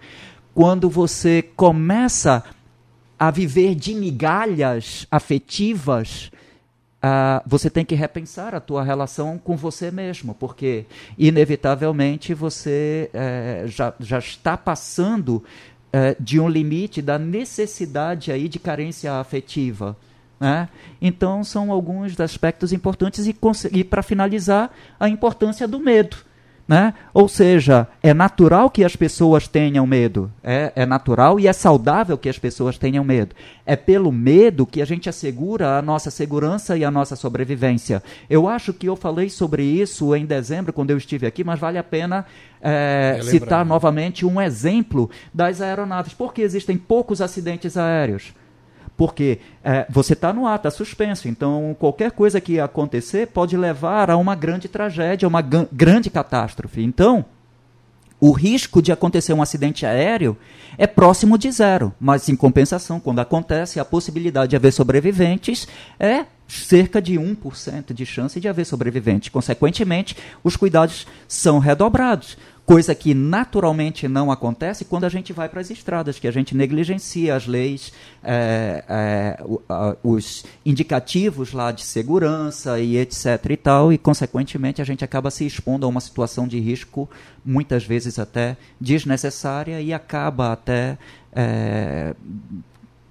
quando 0.54 0.88
você 0.88 1.42
começa 1.56 2.44
a 3.18 3.30
viver 3.30 3.74
de 3.74 3.94
migalhas 3.94 5.06
afetivas, 5.10 6.30
uh, 7.02 7.42
você 7.46 7.70
tem 7.70 7.84
que 7.84 7.94
repensar 7.94 8.54
a 8.54 8.60
tua 8.60 8.82
relação 8.82 9.38
com 9.38 9.56
você 9.56 9.90
mesmo, 9.90 10.34
porque 10.34 10.84
inevitavelmente 11.18 12.34
você 12.34 13.10
uh, 13.14 13.68
já, 13.68 13.94
já 13.98 14.18
está 14.18 14.56
passando 14.56 15.36
uh, 15.36 16.22
de 16.22 16.38
um 16.38 16.48
limite 16.48 17.00
da 17.00 17.18
necessidade 17.18 18.30
aí 18.30 18.48
de 18.48 18.58
carência 18.58 19.14
afetiva. 19.14 19.96
Né? 20.44 20.68
Então, 21.00 21.42
são 21.42 21.72
alguns 21.72 22.20
aspectos 22.20 22.70
importantes, 22.70 23.26
e, 23.26 23.34
e 23.72 23.82
para 23.82 24.02
finalizar, 24.02 24.70
a 25.00 25.08
importância 25.08 25.66
do 25.66 25.80
medo. 25.80 26.18
Né? 26.68 26.92
Ou 27.14 27.26
seja, 27.28 27.88
é 28.02 28.12
natural 28.12 28.68
que 28.68 28.84
as 28.84 28.94
pessoas 28.94 29.48
tenham 29.48 29.86
medo. 29.86 30.30
É, 30.42 30.70
é 30.76 30.84
natural 30.84 31.40
e 31.40 31.48
é 31.48 31.52
saudável 31.54 32.18
que 32.18 32.28
as 32.28 32.38
pessoas 32.38 32.76
tenham 32.76 33.02
medo. 33.02 33.34
É 33.64 33.74
pelo 33.74 34.12
medo 34.12 34.66
que 34.66 34.82
a 34.82 34.84
gente 34.84 35.08
assegura 35.08 35.78
a 35.78 35.82
nossa 35.82 36.10
segurança 36.10 36.76
e 36.76 36.84
a 36.84 36.90
nossa 36.90 37.16
sobrevivência. 37.16 38.02
Eu 38.28 38.46
acho 38.46 38.74
que 38.74 38.86
eu 38.86 38.96
falei 38.96 39.30
sobre 39.30 39.62
isso 39.62 40.14
em 40.14 40.26
dezembro, 40.26 40.74
quando 40.74 40.90
eu 40.90 40.98
estive 40.98 41.26
aqui, 41.26 41.42
mas 41.42 41.58
vale 41.58 41.78
a 41.78 41.82
pena 41.82 42.26
é, 42.60 43.18
citar 43.22 43.64
novamente 43.64 44.26
um 44.26 44.38
exemplo 44.38 45.08
das 45.32 45.62
aeronaves. 45.62 46.12
Por 46.12 46.34
que 46.34 46.42
existem 46.42 46.76
poucos 46.76 47.22
acidentes 47.22 47.78
aéreos? 47.78 48.34
Porque 48.96 49.40
é, 49.62 49.86
você 49.90 50.12
está 50.12 50.32
no 50.32 50.46
ar, 50.46 50.56
está 50.56 50.70
suspenso. 50.70 51.28
Então, 51.28 51.74
qualquer 51.78 52.12
coisa 52.12 52.40
que 52.40 52.60
acontecer 52.60 53.26
pode 53.26 53.56
levar 53.56 54.10
a 54.10 54.16
uma 54.16 54.34
grande 54.34 54.68
tragédia, 54.68 55.26
uma 55.26 55.42
grande 55.42 56.10
catástrofe. 56.10 56.82
Então, 56.82 57.24
o 58.20 58.30
risco 58.32 58.80
de 58.80 58.92
acontecer 58.92 59.32
um 59.32 59.42
acidente 59.42 59.84
aéreo 59.84 60.36
é 60.78 60.86
próximo 60.86 61.36
de 61.36 61.50
zero. 61.50 61.92
Mas, 62.00 62.28
em 62.28 62.36
compensação, 62.36 63.00
quando 63.00 63.18
acontece, 63.18 63.80
a 63.80 63.84
possibilidade 63.84 64.50
de 64.50 64.56
haver 64.56 64.72
sobreviventes 64.72 65.66
é 65.98 66.24
cerca 66.46 67.02
de 67.02 67.14
1% 67.14 67.92
de 67.92 68.06
chance 68.06 68.40
de 68.40 68.48
haver 68.48 68.64
sobrevivente. 68.64 69.30
Consequentemente, 69.30 70.16
os 70.42 70.56
cuidados 70.56 71.06
são 71.26 71.58
redobrados 71.58 72.36
coisa 72.66 72.94
que 72.94 73.12
naturalmente 73.12 74.08
não 74.08 74.30
acontece 74.30 74.84
quando 74.84 75.04
a 75.04 75.08
gente 75.08 75.32
vai 75.32 75.48
para 75.48 75.60
as 75.60 75.70
estradas, 75.70 76.18
que 76.18 76.26
a 76.26 76.30
gente 76.30 76.56
negligencia 76.56 77.36
as 77.36 77.46
leis, 77.46 77.92
é, 78.22 78.84
é, 78.88 79.44
os 80.02 80.44
indicativos 80.64 81.52
lá 81.52 81.70
de 81.72 81.82
segurança 81.82 82.80
e 82.80 82.96
etc 82.96 83.50
e 83.50 83.56
tal, 83.56 83.92
e 83.92 83.98
consequentemente 83.98 84.80
a 84.80 84.84
gente 84.84 85.04
acaba 85.04 85.30
se 85.30 85.44
expondo 85.44 85.84
a 85.84 85.88
uma 85.88 86.00
situação 86.00 86.48
de 86.48 86.58
risco 86.58 87.08
muitas 87.44 87.84
vezes 87.84 88.18
até 88.18 88.56
desnecessária 88.80 89.80
e 89.80 89.92
acaba 89.92 90.52
até 90.52 90.96
é, 91.32 92.14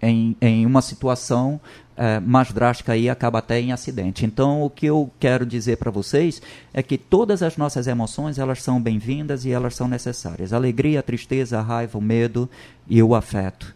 em, 0.02 0.36
em 0.42 0.66
uma 0.66 0.82
situação 0.82 1.62
é, 1.96 2.20
mais 2.20 2.52
drástica 2.52 2.94
aí 2.94 3.10
acaba 3.10 3.40
até 3.40 3.60
em 3.60 3.72
acidente. 3.72 4.26
Então, 4.26 4.64
o 4.64 4.70
que 4.70 4.86
eu 4.86 5.12
quero 5.20 5.46
dizer 5.46 5.78
para 5.78 5.92
vocês 5.92 6.42
é 6.74 6.82
que 6.82 6.98
todas 6.98 7.44
as 7.44 7.58
nossas 7.58 7.88
emoções 7.88 8.40
elas 8.40 8.62
são 8.62 8.82
bem-vindas 8.82 9.46
e 9.46 9.52
elas 9.52 9.76
são 9.76 9.88
necessárias. 9.88 10.54
Alegria, 10.54 11.00
a 11.00 11.04
tristeza, 11.04 11.60
a 11.60 11.62
raiva, 11.62 11.98
o 11.98 12.02
medo 12.02 12.50
e 12.88 13.02
o 13.02 13.16
afeto. 13.16 13.76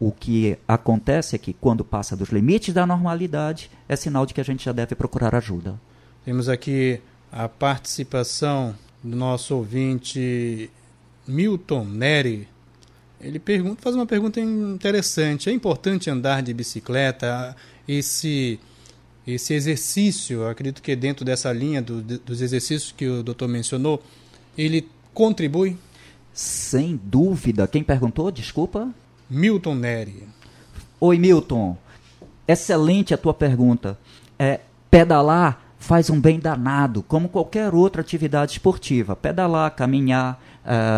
O 0.00 0.12
que 0.12 0.56
acontece 0.66 1.34
é 1.34 1.38
que 1.38 1.52
quando 1.52 1.84
passa 1.84 2.16
dos 2.16 2.28
limites 2.28 2.72
da 2.72 2.86
normalidade, 2.86 3.70
é 3.88 3.96
sinal 3.96 4.24
de 4.24 4.32
que 4.32 4.40
a 4.40 4.44
gente 4.44 4.64
já 4.64 4.72
deve 4.72 4.94
procurar 4.94 5.34
ajuda. 5.34 5.74
Temos 6.24 6.48
aqui 6.48 7.00
a 7.32 7.48
participação 7.48 8.74
do 9.02 9.16
nosso 9.16 9.56
ouvinte 9.56 10.70
Milton 11.26 11.84
Neri 11.84 12.48
ele 13.20 13.38
pergunta, 13.38 13.82
faz 13.82 13.94
uma 13.94 14.06
pergunta 14.06 14.40
interessante. 14.40 15.50
É 15.50 15.52
importante 15.52 16.10
andar 16.10 16.42
de 16.42 16.52
bicicleta? 16.54 17.56
Esse 17.86 18.60
esse 19.26 19.52
exercício, 19.52 20.48
acredito 20.48 20.80
que 20.80 20.96
dentro 20.96 21.22
dessa 21.22 21.52
linha 21.52 21.82
do, 21.82 22.00
dos 22.00 22.40
exercícios 22.40 22.94
que 22.96 23.06
o 23.06 23.22
doutor 23.22 23.46
mencionou, 23.46 24.02
ele 24.56 24.88
contribui? 25.12 25.76
Sem 26.32 26.98
dúvida. 27.04 27.68
Quem 27.68 27.82
perguntou? 27.82 28.30
Desculpa. 28.30 28.88
Milton 29.28 29.74
Neri. 29.74 30.26
Oi, 30.98 31.18
Milton. 31.18 31.76
Excelente 32.46 33.12
a 33.12 33.18
tua 33.18 33.34
pergunta. 33.34 33.98
É, 34.38 34.60
pedalar 34.90 35.62
faz 35.78 36.08
um 36.08 36.18
bem 36.18 36.40
danado, 36.40 37.02
como 37.02 37.28
qualquer 37.28 37.74
outra 37.74 38.00
atividade 38.00 38.52
esportiva. 38.52 39.14
Pedalar, 39.14 39.70
caminhar, 39.74 40.42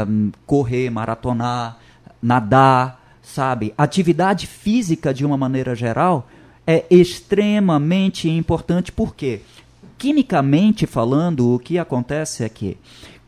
um, 0.06 0.30
correr, 0.46 0.88
maratonar, 0.88 1.78
nadar, 2.22 3.00
sabe? 3.22 3.72
Atividade 3.76 4.46
física, 4.46 5.12
de 5.14 5.24
uma 5.24 5.36
maneira 5.36 5.74
geral, 5.74 6.28
é 6.66 6.84
extremamente 6.90 8.28
importante. 8.28 8.92
Por 8.92 9.14
quê? 9.14 9.40
Quimicamente 9.98 10.86
falando, 10.86 11.54
o 11.54 11.58
que 11.58 11.78
acontece 11.78 12.44
é 12.44 12.48
que 12.48 12.76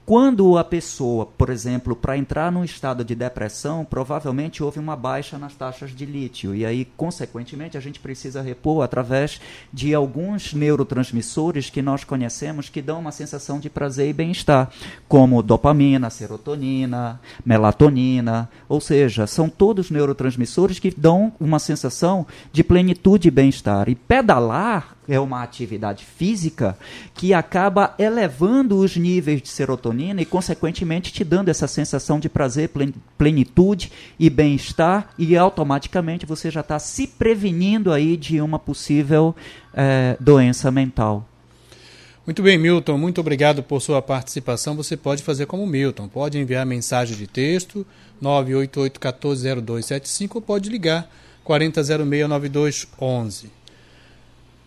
quando 0.04 0.59
a 0.59 0.64
pessoa, 0.64 1.26
por 1.26 1.49
exemplo, 1.49 1.94
para 1.94 2.16
entrar 2.16 2.50
num 2.50 2.64
estado 2.64 3.04
de 3.04 3.14
depressão, 3.14 3.85
provavelmente 3.85 4.62
houve 4.62 4.80
uma 4.80 4.97
baixa 4.97 5.38
nas 5.38 5.54
taxas 5.54 5.94
de 5.94 6.04
lítio. 6.04 6.54
E 6.54 6.66
aí, 6.66 6.85
consequentemente, 6.97 7.76
a 7.76 7.80
gente 7.80 8.00
precisa 8.00 8.42
repor 8.42 8.82
através 8.82 9.40
de 9.73 9.94
alguns 9.94 10.54
neurotransmissores 10.54 11.71
que 11.71 11.80
nós 11.80 12.02
conhecemos 12.02 12.68
que 12.68 12.82
dão 12.82 12.99
uma 12.99 13.12
sensação 13.12 13.61
de 13.61 13.71
prazer 13.71 14.09
e 14.09 14.12
bem-estar, 14.12 14.71
como 15.06 15.40
dopamina, 15.40 16.11
serotonina, 16.11 17.21
melatonina. 17.44 18.50
Ou 18.68 18.80
seja, 18.80 19.28
são 19.28 19.49
todos 19.49 19.88
neurotransmissores 19.88 20.80
que 20.80 20.90
dão 20.90 21.32
uma 21.38 21.61
sensação 21.61 22.26
de 22.52 22.64
plenitude 22.64 23.28
e 23.28 23.30
bem-estar. 23.30 23.88
E 23.88 23.94
pedalar 23.94 24.97
é 25.09 25.18
uma 25.18 25.42
atividade 25.42 26.04
física 26.04 26.76
que 27.14 27.35
acaba 27.35 27.94
elevando 27.99 28.78
os 28.78 28.97
níveis 28.97 29.42
de 29.42 29.49
serotonina 29.49 29.91
e, 30.00 30.25
consequentemente, 30.25 31.12
te 31.12 31.25
dando 31.25 31.49
essa 31.49 31.66
sensação 31.66 32.18
de 32.18 32.28
prazer, 32.28 32.70
plenitude 33.18 33.92
e 34.18 34.30
bem-estar, 34.30 35.11
e 35.18 35.37
automaticamente 35.37 36.26
você 36.26 36.50
já 36.50 36.61
está 36.61 36.78
se 36.78 37.06
prevenindo 37.06 37.92
aí 37.92 38.16
de 38.16 38.40
uma 38.40 38.58
possível 38.58 39.34
é, 39.75 40.16
doença 40.18 40.70
mental. 40.70 41.28
Muito 42.25 42.40
bem, 42.40 42.56
Milton, 42.56 42.96
muito 42.96 43.20
obrigado 43.20 43.64
por 43.64 43.80
sua 43.80 44.00
participação. 44.00 44.76
Você 44.76 44.96
pode 44.96 45.25
fazer 45.25 45.46
como 45.46 45.66
Milton, 45.66 46.06
pode 46.06 46.38
enviar 46.38 46.64
mensagem 46.64 47.16
de 47.16 47.26
texto 47.26 47.84
988 48.20 49.00
140275 49.00 50.38
ou 50.38 50.42
pode 50.42 50.70
ligar 50.70 51.11
4006 51.42 52.28
9211. 52.28 53.62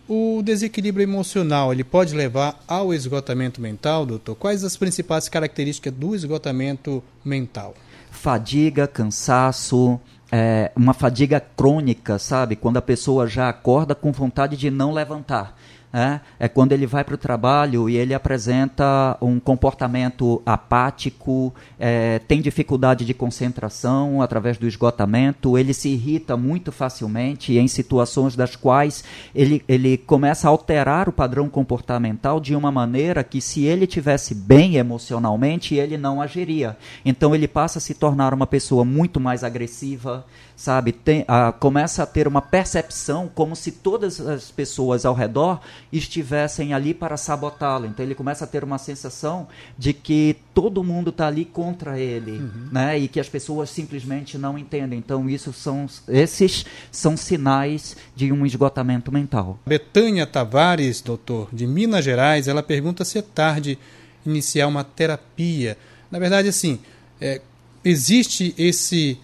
O 0.08 0.40
desequilíbrio 0.40 1.02
emocional, 1.02 1.72
ele 1.72 1.82
pode 1.82 2.14
levar 2.14 2.62
ao 2.68 2.94
esgotamento 2.94 3.60
mental, 3.60 4.06
doutor? 4.06 4.36
Quais 4.36 4.62
as 4.62 4.76
principais 4.76 5.28
características 5.28 5.92
do 5.92 6.14
esgotamento 6.14 7.02
mental? 7.24 7.74
Fadiga, 8.12 8.86
cansaço, 8.86 9.98
é, 10.30 10.70
uma 10.76 10.94
fadiga 10.94 11.40
crônica, 11.40 12.20
sabe? 12.20 12.54
Quando 12.54 12.76
a 12.76 12.82
pessoa 12.82 13.26
já 13.26 13.48
acorda 13.48 13.96
com 13.96 14.12
vontade 14.12 14.56
de 14.56 14.70
não 14.70 14.92
levantar. 14.92 15.58
É, 15.98 16.20
é 16.40 16.46
quando 16.46 16.72
ele 16.72 16.86
vai 16.86 17.02
para 17.02 17.14
o 17.14 17.16
trabalho 17.18 17.88
e 17.88 17.96
ele 17.96 18.12
apresenta 18.12 19.16
um 19.18 19.40
comportamento 19.40 20.42
apático, 20.44 21.54
é, 21.78 22.18
tem 22.18 22.42
dificuldade 22.42 23.02
de 23.06 23.14
concentração 23.14 24.20
através 24.20 24.58
do 24.58 24.66
esgotamento, 24.68 25.56
ele 25.56 25.72
se 25.72 25.88
irrita 25.88 26.36
muito 26.36 26.70
facilmente 26.70 27.56
em 27.56 27.66
situações 27.66 28.36
das 28.36 28.54
quais 28.54 29.04
ele, 29.34 29.64
ele 29.66 29.96
começa 29.96 30.46
a 30.46 30.50
alterar 30.50 31.08
o 31.08 31.12
padrão 31.12 31.48
comportamental 31.48 32.40
de 32.40 32.54
uma 32.54 32.70
maneira 32.70 33.24
que, 33.24 33.40
se 33.40 33.64
ele 33.64 33.86
tivesse 33.86 34.34
bem 34.34 34.76
emocionalmente, 34.76 35.76
ele 35.76 35.96
não 35.96 36.20
agiria. 36.20 36.76
Então, 37.06 37.34
ele 37.34 37.48
passa 37.48 37.78
a 37.78 37.80
se 37.80 37.94
tornar 37.94 38.34
uma 38.34 38.46
pessoa 38.46 38.84
muito 38.84 39.18
mais 39.18 39.42
agressiva, 39.42 40.26
sabe? 40.54 40.92
Tem, 40.92 41.24
a, 41.26 41.52
começa 41.52 42.02
a 42.02 42.06
ter 42.06 42.28
uma 42.28 42.42
percepção 42.42 43.30
como 43.34 43.56
se 43.56 43.72
todas 43.72 44.20
as 44.20 44.50
pessoas 44.50 45.06
ao 45.06 45.14
redor 45.14 45.60
estivessem 45.92 46.74
ali 46.74 46.92
para 46.92 47.16
sabotá-lo. 47.16 47.86
Então 47.86 48.04
ele 48.04 48.14
começa 48.14 48.44
a 48.44 48.46
ter 48.46 48.64
uma 48.64 48.78
sensação 48.78 49.48
de 49.78 49.92
que 49.92 50.36
todo 50.54 50.82
mundo 50.82 51.10
está 51.10 51.26
ali 51.26 51.44
contra 51.44 51.98
ele, 51.98 52.32
uhum. 52.32 52.68
né? 52.72 52.98
E 52.98 53.08
que 53.08 53.20
as 53.20 53.28
pessoas 53.28 53.70
simplesmente 53.70 54.36
não 54.36 54.58
entendem. 54.58 54.98
Então 54.98 55.28
isso 55.28 55.52
são 55.52 55.86
esses 56.08 56.66
são 56.90 57.16
sinais 57.16 57.96
de 58.14 58.32
um 58.32 58.44
esgotamento 58.44 59.12
mental. 59.12 59.58
Betânia 59.66 60.26
Tavares, 60.26 61.00
doutor, 61.00 61.48
de 61.52 61.66
Minas 61.66 62.04
Gerais, 62.04 62.48
ela 62.48 62.62
pergunta 62.62 63.04
se 63.04 63.18
é 63.18 63.22
tarde 63.22 63.78
iniciar 64.24 64.66
uma 64.66 64.82
terapia. 64.82 65.78
Na 66.10 66.18
verdade, 66.18 66.48
assim, 66.48 66.80
é, 67.20 67.40
existe 67.84 68.54
esse 68.58 69.18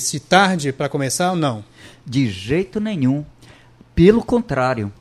se 0.00 0.18
tarde 0.18 0.72
para 0.72 0.88
começar 0.88 1.30
ou 1.30 1.36
não? 1.36 1.64
De 2.04 2.28
jeito 2.28 2.80
nenhum. 2.80 3.24
Pelo 3.94 4.22
contrário, 4.24 4.92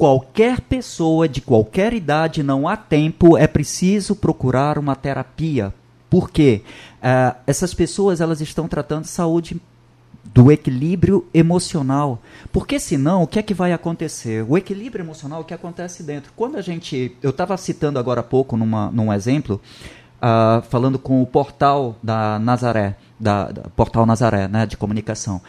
qualquer 0.00 0.62
pessoa 0.62 1.28
de 1.28 1.42
qualquer 1.42 1.92
idade 1.92 2.42
não 2.42 2.66
há 2.66 2.74
tempo, 2.74 3.36
é 3.36 3.46
preciso 3.46 4.16
procurar 4.16 4.78
uma 4.78 4.96
terapia. 4.96 5.74
Por 6.08 6.30
quê? 6.30 6.62
Uh, 7.02 7.36
essas 7.46 7.74
pessoas 7.74 8.18
elas 8.18 8.40
estão 8.40 8.66
tratando 8.66 9.04
saúde 9.04 9.60
do 10.24 10.50
equilíbrio 10.50 11.28
emocional. 11.34 12.18
Porque 12.50 12.80
senão, 12.80 13.24
o 13.24 13.26
que 13.26 13.38
é 13.38 13.42
que 13.42 13.52
vai 13.52 13.74
acontecer? 13.74 14.42
O 14.48 14.56
equilíbrio 14.56 15.04
emocional, 15.04 15.42
o 15.42 15.44
que 15.44 15.52
acontece 15.52 16.02
dentro? 16.02 16.32
Quando 16.34 16.56
a 16.56 16.62
gente. 16.62 17.14
Eu 17.22 17.28
estava 17.28 17.54
citando 17.58 17.98
agora 17.98 18.20
há 18.20 18.24
pouco 18.24 18.56
numa, 18.56 18.90
num 18.90 19.12
exemplo, 19.12 19.60
uh, 20.16 20.62
falando 20.70 20.98
com 20.98 21.20
o 21.20 21.26
portal 21.26 21.94
da 22.02 22.38
Nazaré 22.38 22.96
da, 23.20 23.52
da 23.52 23.62
Portal 23.76 24.06
Nazaré, 24.06 24.48
né, 24.48 24.64
de 24.64 24.78
comunicação. 24.78 25.42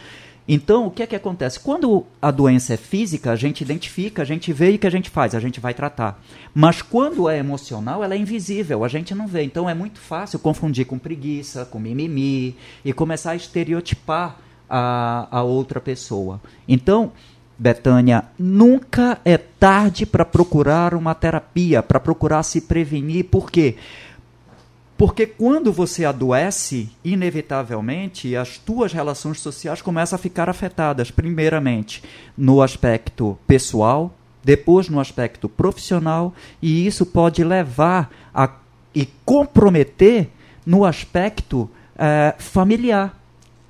Então, 0.47 0.87
o 0.87 0.91
que 0.91 1.03
é 1.03 1.07
que 1.07 1.15
acontece? 1.15 1.59
Quando 1.59 2.05
a 2.21 2.31
doença 2.31 2.73
é 2.73 2.77
física, 2.77 3.31
a 3.31 3.35
gente 3.35 3.61
identifica, 3.61 4.21
a 4.21 4.25
gente 4.25 4.51
vê 4.51 4.71
e 4.71 4.75
o 4.75 4.79
que 4.79 4.87
a 4.87 4.91
gente 4.91 5.09
faz? 5.09 5.35
A 5.35 5.39
gente 5.39 5.59
vai 5.59 5.73
tratar. 5.73 6.21
Mas 6.53 6.81
quando 6.81 7.29
é 7.29 7.37
emocional, 7.37 8.03
ela 8.03 8.15
é 8.15 8.17
invisível, 8.17 8.83
a 8.83 8.87
gente 8.87 9.13
não 9.13 9.27
vê. 9.27 9.43
Então 9.43 9.69
é 9.69 9.73
muito 9.73 9.99
fácil 9.99 10.39
confundir 10.39 10.85
com 10.85 10.97
preguiça, 10.97 11.65
com 11.65 11.79
mimimi 11.79 12.55
e 12.83 12.91
começar 12.91 13.31
a 13.31 13.35
estereotipar 13.35 14.37
a, 14.69 15.27
a 15.31 15.43
outra 15.43 15.79
pessoa. 15.79 16.41
Então, 16.67 17.11
Betânia, 17.57 18.25
nunca 18.39 19.19
é 19.23 19.37
tarde 19.37 20.05
para 20.05 20.25
procurar 20.25 20.95
uma 20.95 21.13
terapia, 21.13 21.83
para 21.83 21.99
procurar 21.99 22.41
se 22.41 22.61
prevenir, 22.61 23.25
por 23.25 23.51
quê? 23.51 23.75
Porque 25.01 25.25
quando 25.25 25.73
você 25.73 26.05
adoece, 26.05 26.87
inevitavelmente 27.03 28.35
as 28.35 28.59
tuas 28.59 28.93
relações 28.93 29.39
sociais 29.39 29.81
começam 29.81 30.15
a 30.15 30.19
ficar 30.19 30.47
afetadas, 30.47 31.09
primeiramente 31.09 32.03
no 32.37 32.61
aspecto 32.61 33.35
pessoal, 33.47 34.15
depois 34.43 34.89
no 34.89 34.99
aspecto 34.99 35.49
profissional, 35.49 36.35
e 36.61 36.85
isso 36.85 37.03
pode 37.03 37.43
levar 37.43 38.11
a 38.31 38.47
e 38.93 39.07
comprometer 39.25 40.29
no 40.63 40.85
aspecto 40.85 41.67
eh, 41.97 42.35
familiar. 42.37 43.17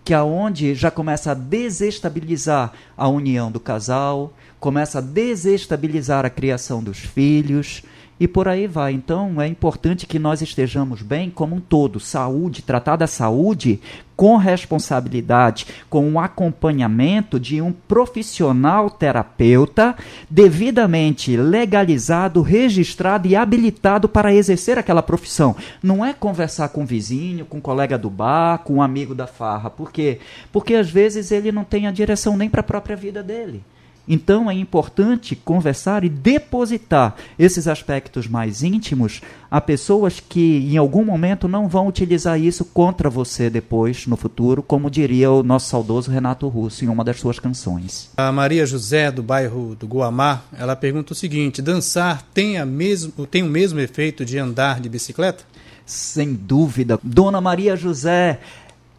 que 0.03 0.13
aonde 0.13 0.75
já 0.75 0.91
começa 0.91 1.31
a 1.31 1.33
desestabilizar 1.33 2.73
a 2.97 3.07
união 3.07 3.49
do 3.49 3.59
casal, 3.59 4.33
começa 4.59 4.97
a 4.97 5.01
desestabilizar 5.01 6.25
a 6.25 6.29
criação 6.29 6.83
dos 6.83 6.97
filhos, 6.97 7.83
e 8.21 8.27
por 8.27 8.47
aí 8.47 8.67
vai. 8.67 8.93
Então 8.93 9.41
é 9.41 9.47
importante 9.47 10.05
que 10.05 10.19
nós 10.19 10.43
estejamos 10.43 11.01
bem 11.01 11.31
como 11.31 11.55
um 11.55 11.59
todo. 11.59 11.99
Saúde, 11.99 12.61
tratar 12.61 12.95
da 12.95 13.07
saúde 13.07 13.81
com 14.15 14.37
responsabilidade, 14.37 15.65
com 15.89 16.07
um 16.07 16.19
acompanhamento 16.19 17.39
de 17.39 17.59
um 17.63 17.71
profissional 17.71 18.91
terapeuta 18.91 19.95
devidamente 20.29 21.35
legalizado, 21.35 22.43
registrado 22.43 23.27
e 23.27 23.35
habilitado 23.35 24.07
para 24.07 24.31
exercer 24.31 24.77
aquela 24.77 25.01
profissão. 25.01 25.55
Não 25.81 26.05
é 26.05 26.13
conversar 26.13 26.69
com 26.69 26.83
o 26.83 26.85
vizinho, 26.85 27.43
com 27.43 27.57
o 27.57 27.61
colega 27.61 27.97
do 27.97 28.11
bar, 28.11 28.59
com 28.59 28.75
um 28.75 28.81
amigo 28.83 29.15
da 29.15 29.25
farra. 29.25 29.71
Por 29.71 29.91
quê? 29.91 30.19
Porque 30.51 30.75
às 30.75 30.91
vezes 30.91 31.31
ele 31.31 31.51
não 31.51 31.63
tem 31.63 31.87
a 31.87 31.91
direção 31.91 32.37
nem 32.37 32.51
para 32.51 32.61
a 32.61 32.63
própria 32.63 32.95
vida 32.95 33.23
dele. 33.23 33.63
Então 34.07 34.49
é 34.49 34.53
importante 34.53 35.35
conversar 35.35 36.03
e 36.03 36.09
depositar 36.09 37.15
esses 37.37 37.67
aspectos 37.67 38.27
mais 38.27 38.63
íntimos 38.63 39.21
a 39.49 39.59
pessoas 39.59 40.19
que 40.19 40.69
em 40.71 40.77
algum 40.77 41.03
momento 41.03 41.47
não 41.47 41.67
vão 41.67 41.87
utilizar 41.87 42.39
isso 42.39 42.65
contra 42.65 43.09
você 43.09 43.49
depois, 43.49 44.07
no 44.07 44.15
futuro, 44.15 44.63
como 44.63 44.89
diria 44.89 45.29
o 45.29 45.43
nosso 45.43 45.69
saudoso 45.69 46.09
Renato 46.09 46.47
Russo 46.47 46.85
em 46.85 46.87
uma 46.87 47.03
das 47.03 47.19
suas 47.19 47.39
canções. 47.39 48.09
A 48.17 48.31
Maria 48.31 48.65
José, 48.65 49.11
do 49.11 49.21
bairro 49.21 49.75
do 49.75 49.85
Guamá, 49.85 50.41
ela 50.57 50.75
pergunta 50.75 51.13
o 51.13 51.15
seguinte: 51.15 51.61
dançar 51.61 52.23
tem, 52.33 52.57
a 52.57 52.65
mesmo, 52.65 53.25
tem 53.25 53.43
o 53.43 53.49
mesmo 53.49 53.79
efeito 53.79 54.25
de 54.25 54.37
andar 54.37 54.79
de 54.79 54.89
bicicleta? 54.89 55.43
Sem 55.85 56.33
dúvida. 56.33 56.97
Dona 57.03 57.41
Maria 57.41 57.75
José, 57.75 58.39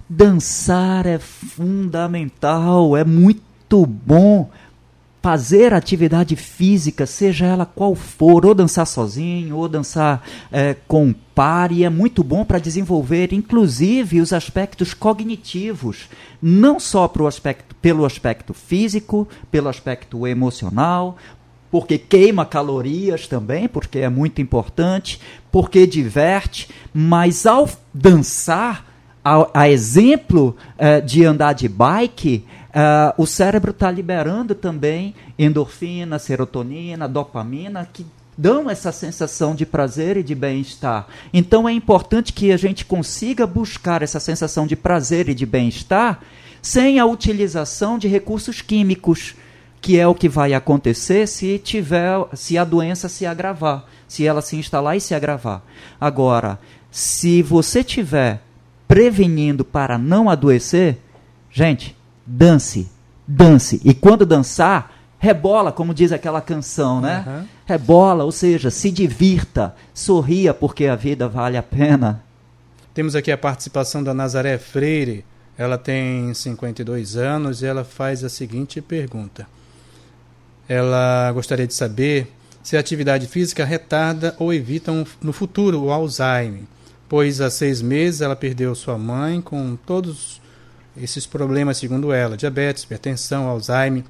dançar 0.08 1.06
é 1.06 1.18
fundamental, 1.18 2.96
é 2.96 3.04
muito 3.04 3.86
bom 3.86 4.50
fazer 5.22 5.72
atividade 5.72 6.35
física, 6.35 7.06
seja 7.06 7.46
ela 7.46 7.64
qual 7.64 7.94
for, 7.94 8.44
ou 8.44 8.54
dançar 8.54 8.87
sozinho, 8.87 9.56
ou 9.56 9.68
dançar 9.68 10.20
é, 10.50 10.74
com 10.88 11.14
par, 11.32 11.70
e 11.70 11.85
é 11.85 11.88
muito 11.88 12.24
bom 12.24 12.44
para 12.44 12.58
desenvolver, 12.58 13.32
inclusive, 13.32 14.20
os 14.20 14.32
aspectos 14.32 14.92
cognitivos, 14.92 16.08
não 16.42 16.80
só 16.80 17.06
pro 17.06 17.28
aspecto, 17.28 17.74
pelo 17.76 18.04
aspecto 18.04 18.52
físico, 18.52 19.28
pelo 19.48 19.68
aspecto 19.68 20.26
emocional, 20.26 21.16
porque 21.70 21.96
queima 21.96 22.44
calorias 22.44 23.28
também, 23.28 23.68
porque 23.68 24.00
é 24.00 24.08
muito 24.08 24.42
importante, 24.42 25.20
porque 25.52 25.87
diverte, 25.87 26.68
mas 26.92 27.46
ao 27.46 27.68
dançar, 27.94 28.92
a, 29.24 29.62
a 29.62 29.70
exemplo 29.70 30.56
é, 30.76 31.00
de 31.00 31.24
andar 31.24 31.52
de 31.52 31.68
bike, 31.68 32.44
Uh, 32.72 33.22
o 33.22 33.26
cérebro 33.26 33.70
está 33.70 33.90
liberando 33.90 34.54
também 34.54 35.14
endorfina, 35.38 36.18
serotonina, 36.18 37.06
dopamina, 37.06 37.87
que 37.92 38.06
dão 38.37 38.70
essa 38.70 38.90
sensação 38.90 39.54
de 39.54 39.66
prazer 39.66 40.16
e 40.16 40.22
de 40.22 40.35
bem-estar. 40.35 41.06
Então 41.35 41.68
é 41.68 41.72
importante 41.72 42.32
que 42.32 42.50
a 42.50 42.56
gente 42.56 42.85
consiga 42.85 43.46
buscar 43.46 44.02
essa 44.02 44.18
sensação 44.18 44.66
de 44.66 44.74
prazer 44.74 45.28
e 45.28 45.35
de 45.35 45.44
bem-estar 45.44 46.20
sem 46.62 46.98
a 46.98 47.04
utilização 47.04 47.98
de 47.98 48.08
recursos 48.08 48.62
químicos, 48.62 49.35
que 49.80 49.98
é 49.98 50.06
o 50.06 50.14
que 50.14 50.28
vai 50.28 50.54
acontecer 50.54 51.26
se 51.26 51.58
tiver, 51.58 52.24
se 52.35 52.56
a 52.56 52.64
doença 52.64 53.08
se 53.08 53.26
agravar, 53.26 53.85
se 54.08 54.26
ela 54.26 54.40
se 54.40 54.56
instalar 54.56 54.96
e 54.96 55.00
se 55.00 55.14
agravar. 55.14 55.62
Agora, 56.00 56.58
se 56.90 57.42
você 57.42 57.82
tiver 57.82 58.40
prevenindo 58.87 59.64
para 59.64 59.98
não 59.98 60.30
adoecer, 60.30 60.98
gente, 61.50 61.96
dance, 62.26 62.88
dance. 63.26 63.80
E 63.85 63.94
quando 63.94 64.26
dançar, 64.26 64.92
rebola, 65.18 65.70
como 65.70 65.94
diz 65.94 66.11
aquela 66.12 66.40
canção, 66.40 67.00
né? 67.00 67.24
Uhum. 67.26 67.46
Rebola, 67.64 68.24
ou 68.24 68.32
seja, 68.32 68.70
se 68.70 68.90
divirta, 68.90 69.74
sorria 69.94 70.52
porque 70.52 70.87
a 70.87 70.96
vida 70.96 71.28
vale 71.28 71.56
a 71.56 71.62
pena. 71.62 72.22
Temos 72.92 73.14
aqui 73.14 73.30
a 73.30 73.38
participação 73.38 74.02
da 74.02 74.12
Nazaré 74.12 74.58
Freire. 74.58 75.24
Ela 75.56 75.78
tem 75.78 76.35
52 76.35 77.16
anos 77.16 77.62
e 77.62 77.66
ela 77.66 77.85
faz 77.85 78.24
a 78.24 78.28
seguinte 78.28 78.80
pergunta. 78.80 79.46
Ela 80.68 81.30
gostaria 81.32 81.66
de 81.66 81.74
saber 81.74 82.32
se 82.62 82.76
a 82.76 82.80
atividade 82.80 83.26
física 83.26 83.64
retarda 83.64 84.35
ou 84.38 84.52
evita 84.52 84.92
um, 84.92 85.04
no 85.20 85.32
futuro 85.32 85.85
o 85.85 85.90
Alzheimer, 85.90 86.62
pois 87.08 87.40
há 87.40 87.50
seis 87.50 87.80
meses 87.80 88.20
ela 88.20 88.37
perdeu 88.37 88.74
sua 88.74 88.98
mãe 88.98 89.40
com 89.40 89.76
todos 89.87 90.41
esses 90.96 91.26
problemas, 91.26 91.78
segundo 91.78 92.12
ela, 92.12 92.37
diabetes, 92.37 92.83
hipertensão, 92.83 93.48
Alzheimer. 93.48 94.05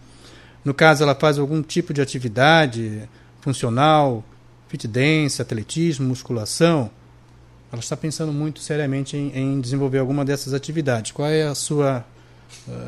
No 0.64 0.72
caso, 0.72 1.02
ela 1.02 1.14
faz 1.14 1.38
algum 1.38 1.62
tipo 1.62 1.92
de 1.92 2.00
atividade 2.00 3.08
funcional, 3.40 4.24
fit 4.68 4.86
dance, 4.86 5.42
atletismo, 5.42 6.08
musculação. 6.08 6.90
Ela 7.72 7.80
está 7.80 7.96
pensando 7.96 8.32
muito 8.32 8.60
seriamente 8.60 9.16
em, 9.16 9.36
em 9.36 9.60
desenvolver 9.60 9.98
alguma 9.98 10.24
dessas 10.24 10.54
atividades. 10.54 11.12
Qual 11.12 11.28
é 11.28 11.42
a 11.44 11.54
sua 11.54 12.04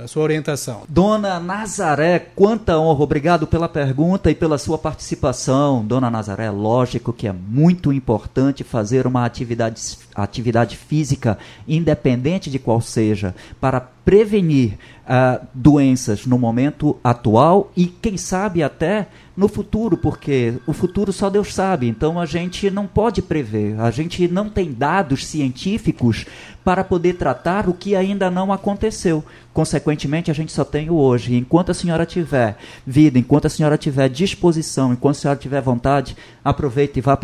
a 0.03 0.07
sua 0.07 0.23
orientação. 0.23 0.83
Dona 0.89 1.41
Nazaré, 1.41 2.19
quanta 2.19 2.79
honra. 2.79 3.03
Obrigado 3.03 3.47
pela 3.47 3.69
pergunta 3.69 4.31
e 4.31 4.35
pela 4.35 4.59
sua 4.59 4.79
participação. 4.79 5.85
Dona 5.85 6.11
Nazaré, 6.11 6.51
lógico 6.51 7.13
que 7.13 7.27
é 7.27 7.33
muito 7.33 7.93
importante 7.93 8.63
fazer 8.63 9.07
uma 9.07 9.25
atividade, 9.25 9.99
atividade 10.15 10.77
física, 10.77 11.39
independente 11.67 12.51
de 12.51 12.59
qual 12.59 12.81
seja, 12.81 13.35
para 13.61 13.94
prevenir 14.05 14.75
uh, 15.05 15.47
doenças 15.55 16.27
no 16.27 16.39
momento 16.39 16.97
atual 17.03 17.71
e, 17.77 17.87
quem 17.87 18.17
sabe, 18.17 18.63
até 18.63 19.09
no 19.37 19.49
futuro, 19.49 19.97
porque 19.97 20.55
o 20.67 20.73
futuro 20.73 21.13
só 21.13 21.29
Deus 21.29 21.53
sabe, 21.53 21.89
então 21.89 22.21
a 22.21 22.27
gente 22.27 22.71
não 22.71 22.87
pode 22.87 23.21
prever, 23.21 23.81
a 23.81 23.91
gente 23.91 24.29
não 24.29 24.49
tem 24.49 24.73
dados 24.73 25.27
científicos 25.27 26.25
para 26.65 26.83
poder 26.83 27.15
tratar 27.15 27.69
o 27.69 27.75
que 27.75 27.95
ainda 27.95 28.31
não 28.31 28.51
aconteceu. 28.51 29.23
Consequentemente, 29.53 30.31
a 30.31 30.35
gente 30.35 30.51
só 30.51 30.65
tem 30.65 30.89
o 30.89 30.95
hoje. 30.95 31.37
Enquanto 31.37 31.71
a 31.71 31.75
senhora 31.75 32.07
tiver 32.07 32.57
vida, 32.87 33.19
enquanto 33.19 33.47
a 33.47 33.51
senhora 33.51 33.77
tiver 33.77 34.09
disposição, 34.09 34.93
enquanto 34.93 35.17
a 35.17 35.19
senhora 35.19 35.39
tiver 35.39 35.61
vontade, 35.61 36.17
aproveite 36.43 36.99
e 36.99 37.03
vá 37.03 37.17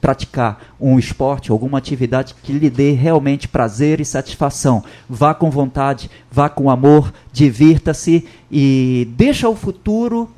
praticar 0.00 0.74
um 0.80 0.98
esporte, 0.98 1.52
alguma 1.52 1.78
atividade 1.78 2.34
que 2.42 2.52
lhe 2.52 2.68
dê 2.68 2.90
realmente 2.90 3.46
prazer 3.46 4.00
e 4.00 4.04
satisfação. 4.04 4.82
Vá 5.08 5.32
com 5.32 5.48
vontade, 5.48 6.10
vá 6.30 6.48
com 6.48 6.70
amor, 6.70 7.12
divirta-se 7.32 8.26
e 8.50 9.08
deixa 9.16 9.48
o 9.48 9.56
futuro 9.56 10.30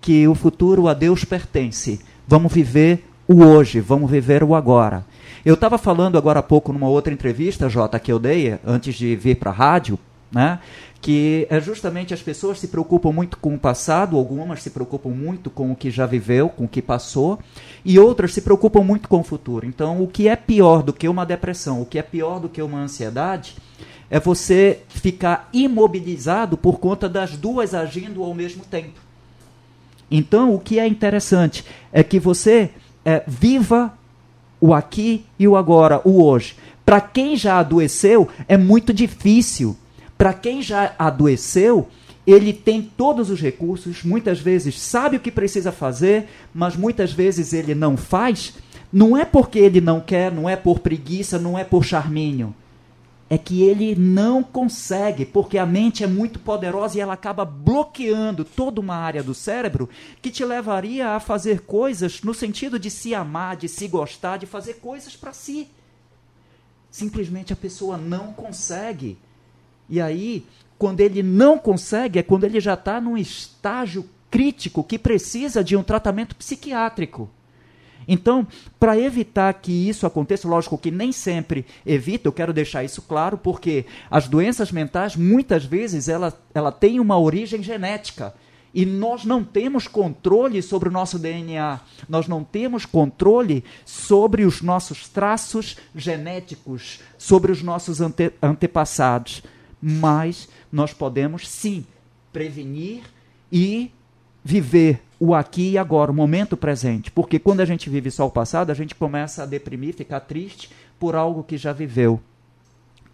que 0.00 0.28
o 0.28 0.34
futuro 0.34 0.88
a 0.88 0.94
Deus 0.94 1.24
pertence. 1.24 2.00
Vamos 2.28 2.52
viver 2.52 3.04
o 3.26 3.42
hoje, 3.42 3.80
vamos 3.80 4.10
viver 4.10 4.44
o 4.44 4.54
agora. 4.54 5.04
Eu 5.44 5.54
estava 5.54 5.78
falando 5.78 6.18
agora 6.18 6.40
há 6.40 6.42
pouco 6.42 6.72
numa 6.72 6.88
outra 6.88 7.12
entrevista, 7.12 7.68
Jota, 7.68 7.98
que 7.98 8.12
eu 8.12 8.18
dei 8.18 8.58
antes 8.64 8.94
de 8.94 9.14
vir 9.16 9.36
para 9.36 9.50
a 9.50 9.54
rádio, 9.54 9.98
né? 10.30 10.60
que 11.00 11.46
é 11.50 11.60
justamente 11.60 12.12
as 12.12 12.20
pessoas 12.20 12.58
se 12.58 12.68
preocupam 12.68 13.12
muito 13.12 13.36
com 13.36 13.54
o 13.54 13.58
passado, 13.58 14.16
algumas 14.16 14.62
se 14.62 14.70
preocupam 14.70 15.10
muito 15.10 15.50
com 15.50 15.70
o 15.70 15.76
que 15.76 15.90
já 15.90 16.04
viveu, 16.04 16.48
com 16.48 16.64
o 16.64 16.68
que 16.68 16.82
passou, 16.82 17.38
e 17.84 17.96
outras 17.96 18.34
se 18.34 18.40
preocupam 18.40 18.82
muito 18.82 19.08
com 19.08 19.20
o 19.20 19.22
futuro. 19.22 19.66
Então, 19.66 20.02
o 20.02 20.08
que 20.08 20.26
é 20.26 20.34
pior 20.34 20.82
do 20.82 20.92
que 20.92 21.08
uma 21.08 21.24
depressão, 21.24 21.80
o 21.80 21.86
que 21.86 21.98
é 21.98 22.02
pior 22.02 22.40
do 22.40 22.48
que 22.48 22.60
uma 22.60 22.80
ansiedade, 22.80 23.56
é 24.10 24.20
você 24.20 24.80
ficar 24.88 25.48
imobilizado 25.52 26.56
por 26.56 26.78
conta 26.78 27.08
das 27.08 27.36
duas 27.36 27.74
agindo 27.74 28.22
ao 28.22 28.34
mesmo 28.34 28.64
tempo. 28.64 29.00
Então, 30.10 30.54
o 30.54 30.60
que 30.60 30.78
é 30.78 30.86
interessante 30.86 31.64
é 31.92 32.02
que 32.02 32.20
você 32.20 32.70
é, 33.04 33.24
viva 33.26 33.92
o 34.60 34.72
aqui 34.72 35.24
e 35.38 35.48
o 35.48 35.56
agora, 35.56 36.00
o 36.04 36.22
hoje. 36.22 36.56
Para 36.84 37.00
quem 37.00 37.36
já 37.36 37.58
adoeceu, 37.58 38.28
é 38.46 38.56
muito 38.56 38.94
difícil. 38.94 39.76
Para 40.16 40.32
quem 40.32 40.62
já 40.62 40.94
adoeceu, 40.96 41.88
ele 42.24 42.52
tem 42.52 42.80
todos 42.80 43.28
os 43.28 43.40
recursos, 43.40 44.04
muitas 44.04 44.38
vezes 44.38 44.80
sabe 44.80 45.16
o 45.16 45.20
que 45.20 45.30
precisa 45.30 45.72
fazer, 45.72 46.28
mas 46.54 46.76
muitas 46.76 47.12
vezes 47.12 47.52
ele 47.52 47.74
não 47.74 47.96
faz. 47.96 48.54
Não 48.92 49.16
é 49.16 49.24
porque 49.24 49.58
ele 49.58 49.80
não 49.80 50.00
quer, 50.00 50.30
não 50.30 50.48
é 50.48 50.54
por 50.54 50.78
preguiça, 50.78 51.38
não 51.38 51.58
é 51.58 51.64
por 51.64 51.84
charminho 51.84 52.54
é 53.28 53.36
que 53.36 53.62
ele 53.62 53.96
não 53.96 54.42
consegue, 54.42 55.24
porque 55.24 55.58
a 55.58 55.66
mente 55.66 56.04
é 56.04 56.06
muito 56.06 56.38
poderosa 56.38 56.96
e 56.96 57.00
ela 57.00 57.14
acaba 57.14 57.44
bloqueando 57.44 58.44
toda 58.44 58.80
uma 58.80 58.94
área 58.94 59.22
do 59.22 59.34
cérebro 59.34 59.88
que 60.22 60.30
te 60.30 60.44
levaria 60.44 61.10
a 61.10 61.20
fazer 61.20 61.62
coisas 61.62 62.22
no 62.22 62.32
sentido 62.32 62.78
de 62.78 62.88
se 62.88 63.14
amar, 63.14 63.56
de 63.56 63.68
se 63.68 63.88
gostar, 63.88 64.36
de 64.36 64.46
fazer 64.46 64.74
coisas 64.74 65.16
para 65.16 65.32
si. 65.32 65.68
Simplesmente 66.88 67.52
a 67.52 67.56
pessoa 67.56 67.96
não 67.96 68.32
consegue. 68.32 69.18
E 69.88 70.00
aí, 70.00 70.46
quando 70.78 71.00
ele 71.00 71.22
não 71.22 71.58
consegue, 71.58 72.20
é 72.20 72.22
quando 72.22 72.44
ele 72.44 72.60
já 72.60 72.74
está 72.74 73.00
num 73.00 73.16
estágio 73.16 74.08
crítico 74.30 74.84
que 74.84 74.98
precisa 74.98 75.64
de 75.64 75.76
um 75.76 75.82
tratamento 75.82 76.36
psiquiátrico. 76.36 77.28
Então, 78.08 78.46
para 78.78 78.98
evitar 78.98 79.52
que 79.54 79.72
isso 79.72 80.06
aconteça, 80.06 80.48
lógico 80.48 80.78
que 80.78 80.90
nem 80.90 81.10
sempre 81.10 81.66
evita, 81.84 82.28
eu 82.28 82.32
quero 82.32 82.52
deixar 82.52 82.84
isso 82.84 83.02
claro, 83.02 83.36
porque 83.36 83.84
as 84.10 84.28
doenças 84.28 84.70
mentais, 84.70 85.16
muitas 85.16 85.64
vezes, 85.64 86.08
ela, 86.08 86.32
ela 86.54 86.70
tem 86.70 87.00
uma 87.00 87.18
origem 87.18 87.62
genética. 87.62 88.34
E 88.72 88.84
nós 88.84 89.24
não 89.24 89.42
temos 89.42 89.88
controle 89.88 90.60
sobre 90.60 90.90
o 90.90 90.92
nosso 90.92 91.18
DNA, 91.18 91.80
nós 92.06 92.28
não 92.28 92.44
temos 92.44 92.84
controle 92.84 93.64
sobre 93.86 94.44
os 94.44 94.60
nossos 94.60 95.08
traços 95.08 95.78
genéticos, 95.94 97.00
sobre 97.16 97.50
os 97.50 97.62
nossos 97.62 98.02
ante 98.02 98.32
antepassados. 98.42 99.42
Mas 99.80 100.48
nós 100.70 100.92
podemos 100.92 101.48
sim 101.48 101.86
prevenir 102.32 103.04
e 103.50 103.90
viver 104.46 105.02
o 105.18 105.34
aqui 105.34 105.72
e 105.72 105.78
agora, 105.78 106.12
o 106.12 106.14
momento 106.14 106.56
presente. 106.56 107.10
Porque 107.10 107.36
quando 107.36 107.62
a 107.62 107.64
gente 107.64 107.90
vive 107.90 108.12
só 108.12 108.28
o 108.28 108.30
passado, 108.30 108.70
a 108.70 108.74
gente 108.74 108.94
começa 108.94 109.42
a 109.42 109.46
deprimir, 109.46 109.92
ficar 109.92 110.20
triste 110.20 110.70
por 111.00 111.16
algo 111.16 111.42
que 111.42 111.58
já 111.58 111.72
viveu. 111.72 112.20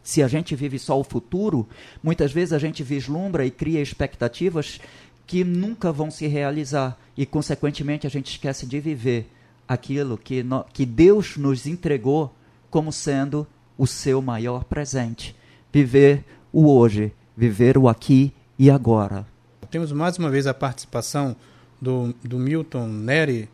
Se 0.02 0.22
a 0.22 0.28
gente 0.28 0.54
vive 0.54 0.78
só 0.78 1.00
o 1.00 1.04
futuro, 1.04 1.66
muitas 2.02 2.32
vezes 2.32 2.52
a 2.52 2.58
gente 2.58 2.82
vislumbra 2.82 3.46
e 3.46 3.50
cria 3.50 3.80
expectativas 3.80 4.78
que 5.26 5.42
nunca 5.42 5.90
vão 5.90 6.10
se 6.10 6.26
realizar 6.26 6.98
e, 7.16 7.24
consequentemente, 7.24 8.06
a 8.06 8.10
gente 8.10 8.30
esquece 8.30 8.66
de 8.66 8.78
viver 8.78 9.30
aquilo 9.66 10.18
que, 10.18 10.42
no, 10.42 10.64
que 10.70 10.84
Deus 10.84 11.38
nos 11.38 11.66
entregou 11.66 12.34
como 12.68 12.92
sendo 12.92 13.46
o 13.78 13.86
seu 13.86 14.20
maior 14.20 14.64
presente. 14.64 15.34
Viver 15.72 16.26
o 16.52 16.70
hoje, 16.70 17.10
viver 17.34 17.78
o 17.78 17.88
aqui 17.88 18.34
e 18.58 18.70
agora. 18.70 19.31
Temos 19.72 19.90
mais 19.90 20.18
uma 20.18 20.28
vez 20.28 20.46
a 20.46 20.52
participação 20.52 21.34
do, 21.80 22.14
do 22.22 22.38
Milton 22.38 22.86
Neri, 22.88 23.48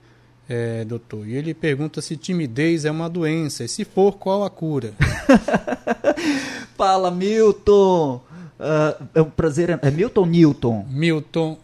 é, 0.49 0.85
doutor, 0.85 1.25
e 1.25 1.37
ele 1.37 1.55
pergunta 1.55 2.01
se 2.01 2.17
timidez 2.17 2.85
é 2.85 2.91
uma 2.91 3.09
doença, 3.09 3.63
e 3.63 3.69
se 3.69 3.85
for, 3.85 4.19
qual 4.19 4.43
a 4.43 4.51
cura? 4.51 4.95
Fala, 6.77 7.09
Milton! 7.13 8.21
Uh, 8.59 9.07
é 9.15 9.23
um 9.23 9.31
prazer. 9.31 9.79
É 9.81 9.91
Milton 9.93 10.27
Newton? 10.27 10.85
Milton 10.91 11.57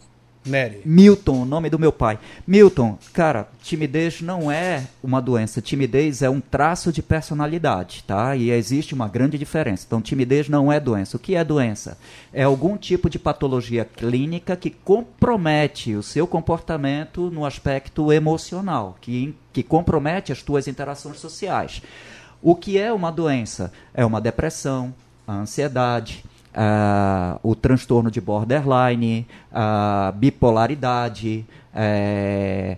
Nery. 0.45 0.81
Milton, 0.85 1.43
nome 1.45 1.69
do 1.69 1.79
meu 1.79 1.91
pai. 1.91 2.19
Milton, 2.45 2.97
cara, 3.11 3.47
timidez 3.63 4.21
não 4.21 4.51
é 4.51 4.87
uma 5.03 5.21
doença. 5.21 5.61
Timidez 5.61 6.21
é 6.21 6.29
um 6.29 6.39
traço 6.39 6.91
de 6.91 7.01
personalidade, 7.01 8.03
tá? 8.05 8.35
E 8.35 8.51
existe 8.51 8.93
uma 8.93 9.07
grande 9.07 9.37
diferença. 9.37 9.85
Então, 9.87 10.01
timidez 10.01 10.47
não 10.47 10.71
é 10.71 10.79
doença. 10.79 11.17
O 11.17 11.19
que 11.19 11.35
é 11.35 11.43
doença? 11.43 11.97
É 12.31 12.43
algum 12.43 12.77
tipo 12.77 13.09
de 13.09 13.17
patologia 13.17 13.83
clínica 13.83 14.55
que 14.55 14.69
compromete 14.69 15.95
o 15.95 16.03
seu 16.03 16.27
comportamento 16.27 17.31
no 17.31 17.45
aspecto 17.45 18.13
emocional, 18.13 18.97
que, 19.01 19.35
que 19.51 19.63
compromete 19.63 20.31
as 20.31 20.43
tuas 20.43 20.67
interações 20.67 21.19
sociais. 21.19 21.81
O 22.41 22.55
que 22.55 22.77
é 22.77 22.93
uma 22.93 23.11
doença? 23.11 23.71
É 23.93 24.05
uma 24.05 24.21
depressão, 24.21 24.93
a 25.27 25.33
ansiedade, 25.33 26.23
uh, 26.55 27.39
o 27.43 27.53
transtorno 27.53 28.09
de 28.09 28.21
borderline, 28.21 29.27
a 29.51 30.13
bipolaridade, 30.15 31.45
é, 31.73 32.77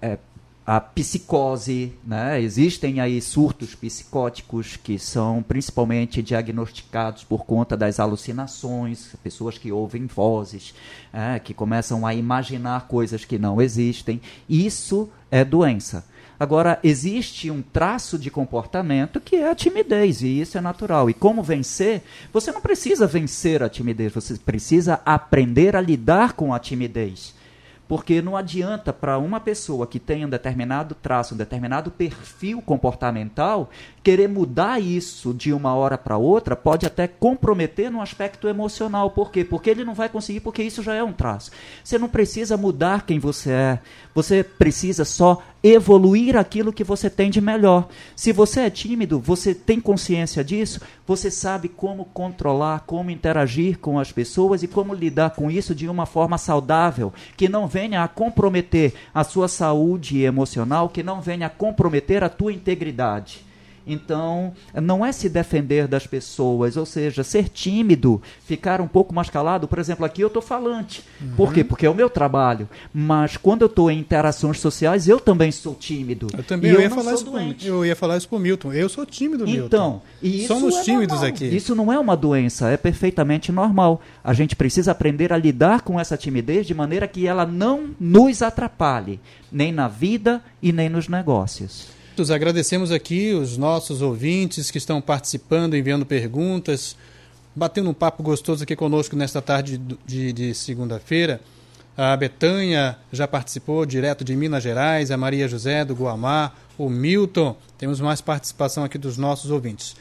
é, 0.00 0.18
a 0.64 0.80
psicose, 0.80 1.92
né? 2.04 2.40
existem 2.40 3.00
aí 3.00 3.20
surtos 3.20 3.74
psicóticos 3.74 4.76
que 4.76 4.98
são 4.98 5.42
principalmente 5.42 6.22
diagnosticados 6.22 7.22
por 7.22 7.44
conta 7.44 7.76
das 7.76 8.00
alucinações, 8.00 9.14
pessoas 9.22 9.58
que 9.58 9.70
ouvem 9.70 10.06
vozes, 10.06 10.74
é, 11.12 11.38
que 11.38 11.54
começam 11.54 12.04
a 12.04 12.14
imaginar 12.14 12.88
coisas 12.88 13.24
que 13.24 13.38
não 13.38 13.60
existem. 13.60 14.20
Isso 14.48 15.08
é 15.30 15.44
doença. 15.44 16.04
Agora, 16.38 16.78
existe 16.82 17.50
um 17.50 17.62
traço 17.62 18.18
de 18.18 18.30
comportamento 18.30 19.20
que 19.20 19.36
é 19.36 19.50
a 19.50 19.54
timidez, 19.54 20.22
e 20.22 20.40
isso 20.40 20.58
é 20.58 20.60
natural. 20.60 21.08
E 21.08 21.14
como 21.14 21.42
vencer? 21.42 22.02
Você 22.32 22.52
não 22.52 22.60
precisa 22.60 23.06
vencer 23.06 23.62
a 23.62 23.68
timidez, 23.68 24.12
você 24.12 24.34
precisa 24.34 25.00
aprender 25.04 25.74
a 25.74 25.80
lidar 25.80 26.34
com 26.34 26.52
a 26.52 26.58
timidez. 26.58 27.34
Porque 27.88 28.20
não 28.20 28.36
adianta 28.36 28.92
para 28.92 29.16
uma 29.16 29.38
pessoa 29.38 29.86
que 29.86 30.00
tem 30.00 30.24
um 30.24 30.28
determinado 30.28 30.94
traço, 30.94 31.34
um 31.34 31.36
determinado 31.36 31.88
perfil 31.88 32.60
comportamental, 32.60 33.70
querer 34.02 34.28
mudar 34.28 34.80
isso 34.80 35.32
de 35.32 35.52
uma 35.52 35.72
hora 35.72 35.96
para 35.96 36.16
outra, 36.16 36.56
pode 36.56 36.84
até 36.84 37.06
comprometer 37.06 37.88
no 37.88 38.02
aspecto 38.02 38.48
emocional. 38.48 39.10
Por 39.10 39.30
quê? 39.30 39.44
Porque 39.44 39.70
ele 39.70 39.84
não 39.84 39.94
vai 39.94 40.08
conseguir, 40.08 40.40
porque 40.40 40.64
isso 40.64 40.82
já 40.82 40.94
é 40.94 41.02
um 41.02 41.12
traço. 41.12 41.52
Você 41.84 41.96
não 41.96 42.08
precisa 42.08 42.56
mudar 42.56 43.06
quem 43.06 43.20
você 43.20 43.50
é. 43.50 43.78
Você 44.12 44.42
precisa 44.42 45.04
só 45.04 45.40
evoluir 45.68 46.36
aquilo 46.36 46.72
que 46.72 46.84
você 46.84 47.08
tem 47.08 47.30
de 47.30 47.40
melhor. 47.40 47.88
Se 48.14 48.32
você 48.32 48.60
é 48.60 48.70
tímido, 48.70 49.18
você 49.18 49.54
tem 49.54 49.80
consciência 49.80 50.44
disso, 50.44 50.80
você 51.06 51.30
sabe 51.30 51.68
como 51.68 52.04
controlar, 52.06 52.84
como 52.86 53.10
interagir 53.10 53.78
com 53.78 53.98
as 53.98 54.12
pessoas 54.12 54.62
e 54.62 54.68
como 54.68 54.94
lidar 54.94 55.30
com 55.30 55.50
isso 55.50 55.74
de 55.74 55.88
uma 55.88 56.06
forma 56.06 56.38
saudável, 56.38 57.12
que 57.36 57.48
não 57.48 57.66
venha 57.66 58.02
a 58.02 58.08
comprometer 58.08 58.94
a 59.14 59.24
sua 59.24 59.48
saúde 59.48 60.22
emocional, 60.22 60.88
que 60.88 61.02
não 61.02 61.20
venha 61.20 61.46
a 61.46 61.50
comprometer 61.50 62.22
a 62.22 62.28
tua 62.28 62.52
integridade. 62.52 63.44
Então, 63.86 64.52
não 64.74 65.06
é 65.06 65.12
se 65.12 65.28
defender 65.28 65.86
das 65.86 66.06
pessoas, 66.06 66.76
ou 66.76 66.84
seja, 66.84 67.22
ser 67.22 67.48
tímido, 67.48 68.20
ficar 68.44 68.80
um 68.80 68.88
pouco 68.88 69.14
mais 69.14 69.30
calado. 69.30 69.68
Por 69.68 69.78
exemplo, 69.78 70.04
aqui 70.04 70.22
eu 70.22 70.26
estou 70.26 70.42
falante. 70.42 71.04
Uhum. 71.20 71.28
Por 71.36 71.52
quê? 71.52 71.62
Porque 71.62 71.86
é 71.86 71.90
o 71.90 71.94
meu 71.94 72.10
trabalho. 72.10 72.68
Mas 72.92 73.36
quando 73.36 73.62
eu 73.62 73.66
estou 73.66 73.90
em 73.90 74.00
interações 74.00 74.58
sociais, 74.58 75.08
eu 75.08 75.20
também 75.20 75.52
sou 75.52 75.74
tímido. 75.74 76.26
Eu 76.36 76.42
também 76.42 76.70
eu, 76.70 76.78
eu 76.78 76.82
ia 76.82 76.90
falar 76.90 77.14
isso 77.14 77.24
pro, 77.24 77.38
eu 77.64 77.86
ia 77.86 77.94
falar 77.96 78.16
isso 78.16 78.28
para 78.28 78.36
o 78.36 78.40
Milton. 78.40 78.72
Eu 78.72 78.88
sou 78.88 79.06
tímido, 79.06 79.44
Milton. 79.44 79.66
Então, 79.66 80.02
Somos 80.46 80.76
é 80.76 80.82
tímidos 80.82 81.20
normal. 81.20 81.28
aqui. 81.28 81.44
Isso 81.46 81.74
não 81.74 81.92
é 81.92 81.98
uma 81.98 82.16
doença, 82.16 82.70
é 82.70 82.76
perfeitamente 82.76 83.52
normal. 83.52 84.00
A 84.24 84.32
gente 84.32 84.56
precisa 84.56 84.90
aprender 84.90 85.32
a 85.32 85.36
lidar 85.36 85.82
com 85.82 86.00
essa 86.00 86.16
timidez 86.16 86.66
de 86.66 86.74
maneira 86.74 87.06
que 87.06 87.26
ela 87.26 87.46
não 87.46 87.90
nos 88.00 88.42
atrapalhe, 88.42 89.20
nem 89.50 89.72
na 89.72 89.86
vida 89.86 90.42
e 90.60 90.72
nem 90.72 90.88
nos 90.88 91.08
negócios. 91.08 91.95
Agradecemos 92.18 92.90
aqui 92.90 93.32
os 93.32 93.56
nossos 93.58 94.00
ouvintes 94.00 94.70
que 94.70 94.78
estão 94.78 95.00
participando, 95.00 95.76
enviando 95.76 96.06
perguntas, 96.06 96.96
batendo 97.54 97.90
um 97.90 97.94
papo 97.94 98.22
gostoso 98.22 98.62
aqui 98.62 98.74
conosco 98.74 99.14
nesta 99.14 99.42
tarde 99.42 99.78
de, 100.06 100.32
de 100.32 100.54
segunda-feira. 100.54 101.40
A 101.96 102.16
Betanha 102.16 102.96
já 103.12 103.28
participou 103.28 103.84
direto 103.84 104.24
de 104.24 104.34
Minas 104.34 104.62
Gerais, 104.62 105.10
a 105.10 105.16
Maria 105.16 105.46
José 105.46 105.84
do 105.84 105.94
Guamá, 105.94 106.52
o 106.78 106.88
Milton. 106.88 107.56
Temos 107.78 108.00
mais 108.00 108.20
participação 108.20 108.84
aqui 108.84 108.98
dos 108.98 109.16
nossos 109.16 109.50
ouvintes. 109.50 109.94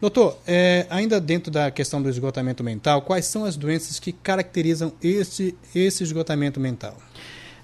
Doutor, 0.00 0.38
é, 0.46 0.86
ainda 0.90 1.18
dentro 1.18 1.50
da 1.50 1.70
questão 1.70 2.02
do 2.02 2.08
esgotamento 2.10 2.62
mental, 2.62 3.00
quais 3.00 3.24
são 3.24 3.46
as 3.46 3.56
doenças 3.56 3.98
que 3.98 4.12
caracterizam 4.12 4.92
esse, 5.02 5.56
esse 5.74 6.02
esgotamento 6.02 6.60
mental? 6.60 6.96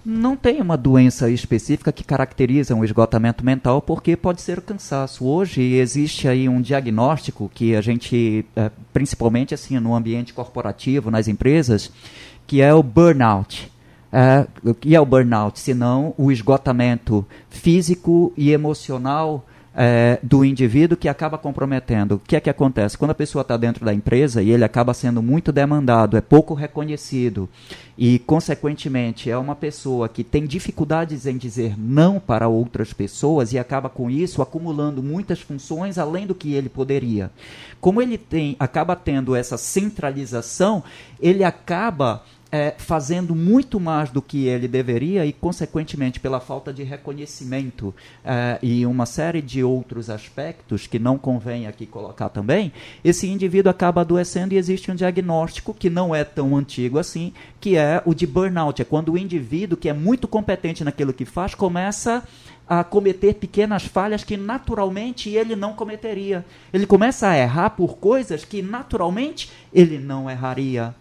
Não 0.05 0.37
tem 0.37 0.61
uma 0.61 0.77
doença 0.77 1.31
específica 1.31 1.93
que 1.93 2.03
caracteriza 2.03 2.75
um 2.75 2.85
esgotamento 2.85 3.45
mental, 3.45 3.81
porque 3.81 4.17
pode 4.17 4.43
ser 4.43 4.59
o 4.59 4.63
cansaço. 4.63 5.25
Hoje 5.25 5.63
existe 5.75 6.27
aí 6.27 6.49
um 6.49 6.61
diagnóstico 6.61 7.49
que 7.55 7.77
a 7.77 7.81
gente, 7.81 8.45
é, 8.57 8.69
principalmente 8.93 9.55
assim 9.55 9.79
no 9.79 9.95
ambiente 9.95 10.35
corporativo, 10.35 11.09
nas 11.09 11.29
empresas, 11.29 11.93
que 12.49 12.61
é 12.61 12.75
o 12.75 12.83
burnout. 12.83 13.71
É, 14.13 14.47
o 14.65 14.75
que 14.75 14.95
é 14.95 15.01
o 15.01 15.07
burnout? 15.07 15.61
Senão 15.61 16.15
o 16.19 16.33
esgotamento 16.33 17.25
físico 17.49 18.33
e 18.37 18.51
emocional 18.51 19.47
é, 19.75 20.19
do 20.23 20.45
indivíduo 20.45 20.97
que 20.97 21.09
acaba 21.09 21.39
comprometendo. 21.39 22.17
O 22.17 22.19
que 22.19 22.37
é 22.37 22.41
que 22.41 22.51
acontece? 22.51 22.97
Quando 22.99 23.13
a 23.13 23.15
pessoa 23.15 23.43
está 23.43 23.57
dentro 23.57 23.85
da 23.85 23.95
empresa 23.95 24.43
e 24.43 24.51
ele 24.51 24.65
acaba 24.65 24.93
sendo 24.95 25.23
muito 25.23 25.51
demandado, 25.51 26.17
é 26.17 26.21
pouco 26.21 26.55
reconhecido 26.55 27.49
e, 27.97 28.19
consequentemente, 28.19 29.31
é 29.31 29.37
uma 29.37 29.55
pessoa 29.55 30.09
que 30.09 30.25
tem 30.25 30.47
dificuldades 30.47 31.27
em 31.27 31.37
dizer 31.37 31.79
não 31.79 32.21
para 32.21 32.49
outras 32.49 32.93
pessoas 32.93 33.53
e 33.53 33.59
acaba 33.59 33.89
com 33.89 34.11
isso 34.11 34.43
acumulando 34.43 35.03
muitas 35.03 35.41
funções 35.41 35.99
além 35.99 36.27
do 36.27 36.35
que 36.35 36.53
ele 36.53 36.69
poderia. 36.69 37.31
Como 37.81 38.01
ele 38.01 38.19
tem, 38.19 38.57
acaba 38.59 38.95
tendo 38.95 39.35
essa 39.35 39.57
centralização, 39.57 40.83
ele 41.21 41.45
acaba 41.45 42.23
é, 42.53 42.75
fazendo 42.77 43.35
muito 43.35 43.81
mais 43.81 44.11
do 44.11 44.21
que 44.21 44.47
ele 44.47 44.69
deveria 44.69 45.25
e, 45.25 45.33
consequentemente, 45.33 46.21
pela 46.21 46.39
falta 46.39 46.71
de 46.71 46.83
reconhecimento 46.83 47.95
é, 48.23 48.59
e 48.63 48.85
uma 48.85 49.07
série 49.07 49.41
de 49.41 49.65
outros 49.65 50.11
aspectos 50.11 50.87
que 50.87 50.99
não 50.99 51.17
convém 51.17 51.67
aqui 51.67 51.87
colocar 51.87 52.29
também, 52.29 52.71
esse 53.03 53.27
indivíduo 53.27 53.71
acaba 53.71 54.03
adoecendo 54.03 54.53
e 54.53 54.59
existe 54.59 54.91
um 54.91 54.95
diagnóstico 54.95 55.73
que 55.73 55.89
não 55.89 56.15
é 56.15 56.25
tão 56.25 56.55
antigo 56.55 56.99
assim, 56.99 57.33
que 57.59 57.79
é 57.79 58.03
o 58.05 58.13
de 58.13 58.27
burnout. 58.27 58.83
É 58.83 58.85
quando 58.85 59.13
o 59.13 59.19
indivíduo, 59.19 59.79
que 59.79 59.89
é 59.89 59.95
muito 59.95 60.29
competente 60.29 60.85
naquilo 60.85 61.15
que 61.15 61.25
faz, 61.25 61.55
começa 61.55 62.23
a 62.69 62.85
cometer 62.85 63.35
pequenas 63.35 63.85
falhas 63.85 64.25
que 64.25 64.37
naturalmente 64.37 65.31
ele 65.31 65.57
não 65.57 65.73
cometeria. 65.73 66.45
Ele 66.73 66.87
começa 66.87 67.29
a 67.29 67.39
errar 67.39 67.71
por 67.71 67.97
coisas 67.97 68.45
que 68.45 68.61
naturalmente 68.61 69.51
ele 69.73 69.99
não 69.99 70.31
erraria. 70.31 70.95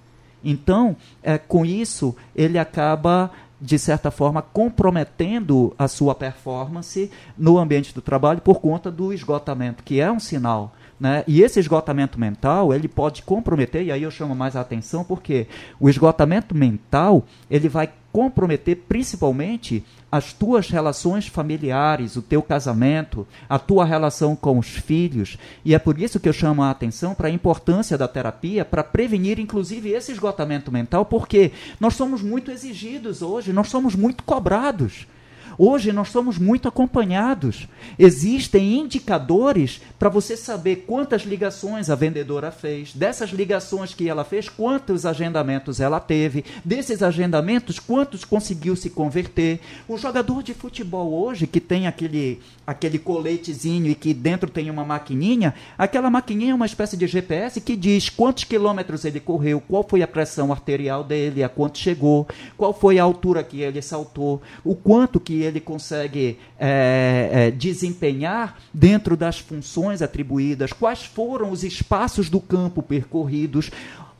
Então, 0.44 0.96
é, 1.22 1.38
com 1.38 1.66
isso, 1.66 2.16
ele 2.36 2.58
acaba 2.58 3.32
de 3.62 3.78
certa 3.78 4.10
forma, 4.10 4.42
comprometendo 4.42 5.74
a 5.78 5.88
sua 5.88 6.16
performance 6.16 7.12
no 7.38 7.60
ambiente 7.60 7.94
do 7.94 8.02
trabalho 8.02 8.42
por 8.42 8.60
conta 8.60 8.90
do 8.90 9.14
esgotamento, 9.14 9.84
que 9.84 10.00
é 10.02 10.12
um 10.12 10.20
sinal. 10.20 10.74
Né? 11.00 11.24
E 11.28 11.42
esse 11.42 11.60
esgotamento 11.60 12.20
mental, 12.20 12.74
ele 12.74 12.88
pode 12.88 13.22
comprometer, 13.22 13.84
e 13.84 13.92
aí 13.92 14.02
eu 14.02 14.10
chamo 14.10 14.36
mais 14.36 14.56
a 14.56 14.62
atenção, 14.62 15.04
porque 15.04 15.48
o 15.80 15.88
esgotamento 15.88 16.56
mental, 16.56 17.24
ele 17.50 17.70
vai 17.70 17.92
comprometer 18.12 18.76
principalmente 18.88 19.84
as 20.12 20.34
tuas 20.34 20.70
relações 20.70 21.28
familiares, 21.28 22.18
o 22.18 22.22
teu 22.22 22.42
casamento, 22.42 23.26
a 23.48 23.58
tua 23.58 23.86
relação 23.86 24.36
com 24.36 24.60
os 24.60 24.68
filhos. 24.68 25.38
E 25.64 25.74
é 25.74 25.80
por 25.80 25.98
isso 26.00 26.20
que 26.20 26.28
eu 26.28 26.34
chamo 26.34 26.62
a 26.64 26.70
atenção 26.70 27.16
para 27.16 27.30
a 27.30 27.32
importância 27.32 27.98
da 27.98 28.08
terapia 28.08 28.66
para 28.66 28.84
prevenir, 28.84 29.40
inclusive, 29.40 29.92
esse 29.92 30.12
esgotamento 30.12 30.72
mental, 30.72 31.06
porque 31.06 31.52
nós 31.80 31.94
somos 31.96 32.22
muito 32.22 32.52
exigidos 32.52 33.22
hoje, 33.22 33.54
nós 33.54 33.70
somos 33.70 33.96
muito 33.96 34.24
cobrados. 34.24 35.08
Hoje 35.58 35.92
nós 35.92 36.10
somos 36.10 36.38
muito 36.38 36.68
acompanhados. 36.68 37.68
Existem 37.98 38.78
indicadores 38.80 39.82
para 40.00 40.10
você 40.10 40.36
saber 40.38 40.86
quantas 40.88 41.24
ligações 41.24 41.90
a 41.90 41.96
vendedora 41.96 42.52
fez, 42.52 42.94
dessas 42.94 43.32
ligações 43.32 43.94
que 43.94 44.10
ela 44.10 44.24
fez, 44.24 44.50
quantos 44.50 45.06
agendamentos 45.06 45.80
ela 45.80 46.00
teve, 46.00 46.46
desses 46.64 47.04
agendamentos, 47.04 47.80
quantos 47.80 48.24
conseguiu 48.24 48.76
se 48.76 48.90
converter. 48.90 49.60
O 49.88 49.98
jogador 49.98 50.42
de 50.44 50.54
futebol 50.54 51.14
hoje, 51.14 51.48
que 51.48 51.60
tem 51.60 51.88
aquele, 51.88 52.40
aquele 52.66 52.98
coletezinho 52.98 53.88
e 53.88 53.96
que 53.96 54.14
dentro 54.14 54.50
tem 54.50 54.70
uma 54.70 54.86
maquininha, 54.86 55.54
aquela 55.78 56.10
maquininha 56.10 56.52
é 56.52 56.56
uma 56.56 56.66
espécie 56.66 56.98
de 56.98 57.08
GPS 57.08 57.60
que 57.62 57.76
diz 57.76 58.10
quantos 58.10 58.44
quilômetros 58.44 59.06
ele 59.06 59.20
correu, 59.20 59.62
qual 59.62 59.86
foi 59.88 60.02
a 60.02 60.08
pressão 60.08 60.52
arterial 60.52 61.04
dele, 61.04 61.44
a 61.44 61.50
quanto 61.50 61.78
chegou, 61.78 62.28
qual 62.58 62.74
foi 62.74 63.00
a 63.00 63.04
altura 63.04 63.44
que 63.44 63.62
ele 63.62 63.82
saltou, 63.82 64.42
o 64.64 64.76
quanto 64.76 65.20
que 65.20 65.41
ele 65.42 65.60
consegue 65.60 66.38
é, 66.60 67.30
é, 67.32 67.52
desempenhar 67.52 68.60
dentro 68.74 69.18
das 69.18 69.40
funções 69.40 70.02
atribuídas, 70.02 70.74
quais 70.74 71.04
foram 71.04 71.52
os 71.52 71.64
espaços 71.64 72.30
do 72.30 72.40
campo 72.40 72.82
percorridos. 72.82 73.72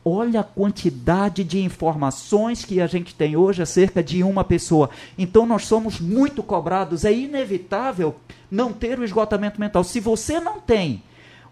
Olha 0.04 0.40
a 0.40 0.44
quantidade 0.44 1.44
de 1.44 1.60
informações 1.60 2.64
que 2.64 2.80
a 2.80 2.88
gente 2.88 3.14
tem 3.14 3.36
hoje 3.36 3.62
acerca 3.62 4.02
de 4.02 4.24
uma 4.24 4.42
pessoa. 4.42 4.90
Então 5.16 5.46
nós 5.46 5.64
somos 5.66 6.00
muito 6.00 6.42
cobrados. 6.42 7.04
É 7.04 7.12
inevitável 7.12 8.16
não 8.50 8.72
ter 8.72 8.98
o 8.98 9.04
esgotamento 9.04 9.60
mental. 9.60 9.84
Se 9.84 10.00
você 10.00 10.40
não 10.40 10.60
tem 10.60 11.02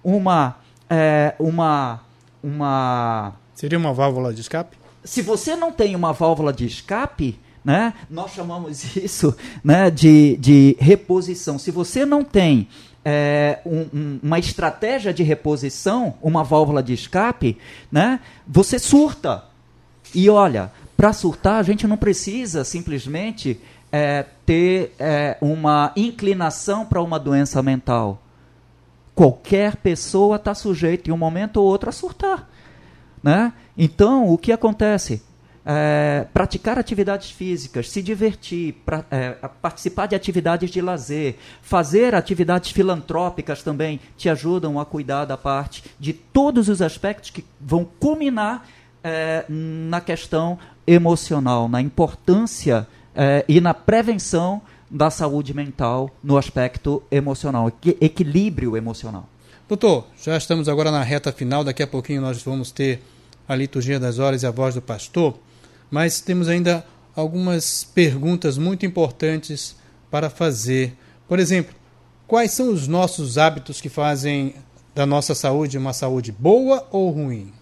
uma 0.03 0.57
é, 0.89 1.35
uma 1.39 2.01
uma 2.43 3.35
seria 3.55 3.79
uma 3.79 3.93
válvula 3.93 4.35
de 4.35 4.41
escape? 4.41 4.77
Se 5.05 5.23
você 5.23 5.55
não 5.55 5.71
tem 5.71 5.95
uma 5.95 6.13
válvula 6.13 6.53
de 6.53 6.67
escape, 6.67 7.39
né? 7.65 7.95
Nós 8.09 8.33
chamamos 8.33 8.97
isso 8.97 9.37
né, 9.63 9.91
de, 9.91 10.37
de 10.39 10.77
reposição. 10.79 11.59
Se 11.59 11.71
você 11.71 12.05
não 12.05 12.25
tem 12.25 12.69
é, 13.05 13.61
um, 13.65 13.87
um, 13.93 14.21
uma 14.23 14.39
estratégia 14.39 15.13
de 15.13 15.23
reposição, 15.23 16.15
uma 16.23 16.45
válvula 16.45 16.83
de 16.83 16.93
escape, 16.93 17.59
né, 17.91 18.21
você 18.47 18.79
surta. 18.79 19.45
E 20.15 20.29
olha, 20.29 20.73
para 20.97 21.13
surtar, 21.13 21.61
a 21.61 21.63
gente 21.63 21.87
não 21.87 21.97
precisa 21.97 22.65
simplesmente 22.65 23.61
é, 23.93 24.25
ter 24.45 24.95
é, 24.99 25.37
uma 25.41 25.93
inclinação 25.97 26.85
para 26.85 27.03
uma 27.03 27.19
doença 27.19 27.63
mental. 27.63 28.21
Qualquer 29.15 29.77
pessoa 29.77 30.37
está 30.37 30.55
sujeita, 30.55 31.11
em 31.11 31.13
um 31.13 31.17
momento 31.17 31.59
ou 31.59 31.67
outro, 31.67 31.89
a 31.89 31.93
surtar. 31.93 32.49
Né? 33.23 33.53
Então, 33.77 34.29
o 34.29 34.39
que 34.39 34.53
acontece? 34.53 35.23
É, 35.65 36.27
praticar 36.33 36.79
atividades 36.79 37.31
físicas, 37.31 37.91
se 37.91 38.03
divertir, 38.03 38.75
pra, 38.85 39.05
é, 39.11 39.31
participar 39.61 40.07
de 40.07 40.15
atividades 40.15 40.71
de 40.71 40.81
lazer, 40.81 41.37
fazer 41.63 42.15
atividades 42.15 42.71
filantrópicas 42.71 43.63
também 43.63 44.01
te 44.17 44.29
ajudam 44.29 44.81
a 44.81 44.87
cuidar 44.87 45.25
da 45.25 45.37
parte 45.37 45.85
de 45.99 46.13
todos 46.13 46.69
os 46.69 46.81
aspectos 46.81 47.31
que 47.31 47.45
vão 47.61 47.85
culminar 47.85 48.67
é, 49.03 49.45
na 49.49 50.01
questão 50.01 50.59
emocional, 50.87 51.69
na 51.69 51.81
importância 51.81 52.87
é, 53.15 53.45
e 53.49 53.61
na 53.61 53.75
prevenção 53.75 54.63
da 54.91 55.11
saúde 55.11 55.55
mental 55.55 56.11
no 56.23 56.37
aspecto 56.37 57.03
emocional, 57.11 57.71
equilíbrio 58.01 58.77
emocional. 58.77 59.29
Doutor, 59.69 60.07
já 60.21 60.37
estamos 60.37 60.69
agora 60.69 60.91
na 60.91 61.03
reta 61.03 61.31
final, 61.31 61.63
daqui 61.63 61.83
a 61.83 61.87
pouquinho 61.87 62.21
nós 62.21 62.43
vamos 62.43 62.73
ter 62.73 63.01
a 63.47 63.55
liturgia 63.55 64.01
das 64.01 64.19
horas 64.19 64.43
e 64.43 64.47
a 64.47 64.51
voz 64.51 64.75
do 64.75 64.83
pastor 64.83 65.39
mas 65.91 66.21
temos 66.21 66.49
ainda 66.49 66.85
algumas 67.15 67.85
perguntas 67.85 68.57
muito 68.57 68.87
importantes 68.87 69.77
para 70.11 70.31
fazer. 70.31 70.97
Por 71.29 71.39
exemplo, 71.39 71.75
quais 72.27 72.53
são 72.53 72.73
os 72.73 72.87
nossos 72.87 73.39
hábitos 73.39 73.81
que 73.81 73.89
fazem 73.89 74.55
da 74.95 75.07
nossa 75.07 75.35
saúde 75.35 75.79
uma 75.79 75.93
saúde 75.93 76.33
boa 76.33 76.87
ou 76.91 77.11
ruim? 77.11 77.53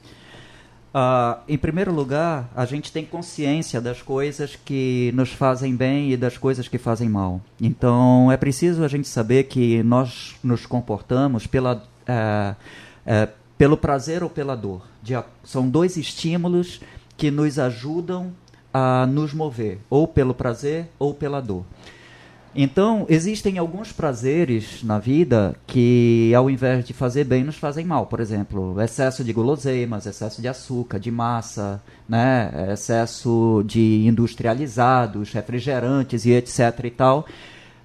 Uh, 0.89 1.39
em 1.47 1.59
primeiro 1.59 1.93
lugar, 1.93 2.51
a 2.57 2.65
gente 2.65 2.91
tem 2.91 3.05
consciência 3.05 3.81
das 3.81 4.01
coisas 4.01 4.57
que 4.57 5.13
nos 5.15 5.31
fazem 5.31 5.77
bem 5.77 6.13
e 6.13 6.17
das 6.17 6.39
coisas 6.39 6.67
que 6.67 6.79
fazem 6.79 7.09
mal. 7.09 7.43
Então, 7.61 8.33
é 8.33 8.37
preciso 8.37 8.83
a 8.83 8.89
gente 8.89 9.07
saber 9.07 9.45
que 9.45 9.83
nós 9.83 10.37
nos 10.43 10.65
comportamos 10.65 11.47
pela, 11.47 11.77
uh, 11.77 12.57
uh, 13.07 13.33
pelo 13.59 13.77
prazer 13.77 14.23
ou 14.23 14.31
pela 14.31 14.57
dor. 14.57 14.83
De, 15.03 15.13
são 15.45 15.69
dois 15.69 15.97
estímulos 15.99 16.81
que 17.19 17.31
nos 17.31 17.59
ajudam 17.59 18.33
a 18.73 19.05
nos 19.05 19.35
mover, 19.35 19.81
ou 19.91 20.07
pelo 20.07 20.33
prazer 20.33 20.89
ou 20.99 21.13
pela 21.13 21.43
dor. 21.43 21.65
Então, 22.55 23.07
existem 23.09 23.59
alguns 23.59 23.93
prazeres 23.93 24.83
na 24.83 24.99
vida 24.99 25.55
que, 25.67 26.33
ao 26.35 26.49
invés 26.49 26.85
de 26.85 26.93
fazer 26.93 27.25
bem, 27.25 27.45
nos 27.45 27.57
fazem 27.57 27.85
mal. 27.85 28.07
Por 28.07 28.21
exemplo, 28.21 28.81
excesso 28.81 29.23
de 29.23 29.33
guloseimas, 29.33 30.07
excesso 30.07 30.41
de 30.41 30.49
açúcar, 30.49 30.99
de 30.99 31.11
massa, 31.11 31.83
né? 32.09 32.73
excesso 32.73 33.63
de 33.67 34.07
industrializados, 34.07 35.33
refrigerantes 35.33 36.25
e 36.25 36.33
etc. 36.33 36.85
e 36.85 36.91
tal. 36.91 37.27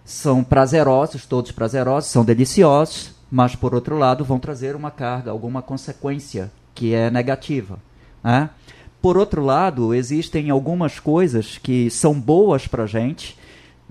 São 0.06 0.43
prazerosos, 0.43 1.26
todos 1.26 1.52
prazerosos, 1.52 2.10
são 2.10 2.24
deliciosos, 2.24 3.12
mas, 3.30 3.56
por 3.56 3.76
outro 3.76 3.98
lado, 3.98 4.24
vão 4.24 4.39
trazer 4.39 4.76
uma 4.76 4.91
carga, 4.91 5.32
alguma 5.32 5.62
consequência 5.62 6.52
que 6.74 6.93
é 6.93 7.12
negativa. 7.12 7.78
Né? 8.24 8.50
Por 9.04 9.18
outro 9.18 9.44
lado, 9.44 9.94
existem 9.94 10.50
algumas 10.50 10.98
coisas 10.98 11.58
que 11.58 11.89
são 11.89 12.13
boas 12.13 12.68
para 12.68 12.84
a 12.84 12.88
gente, 12.88 13.36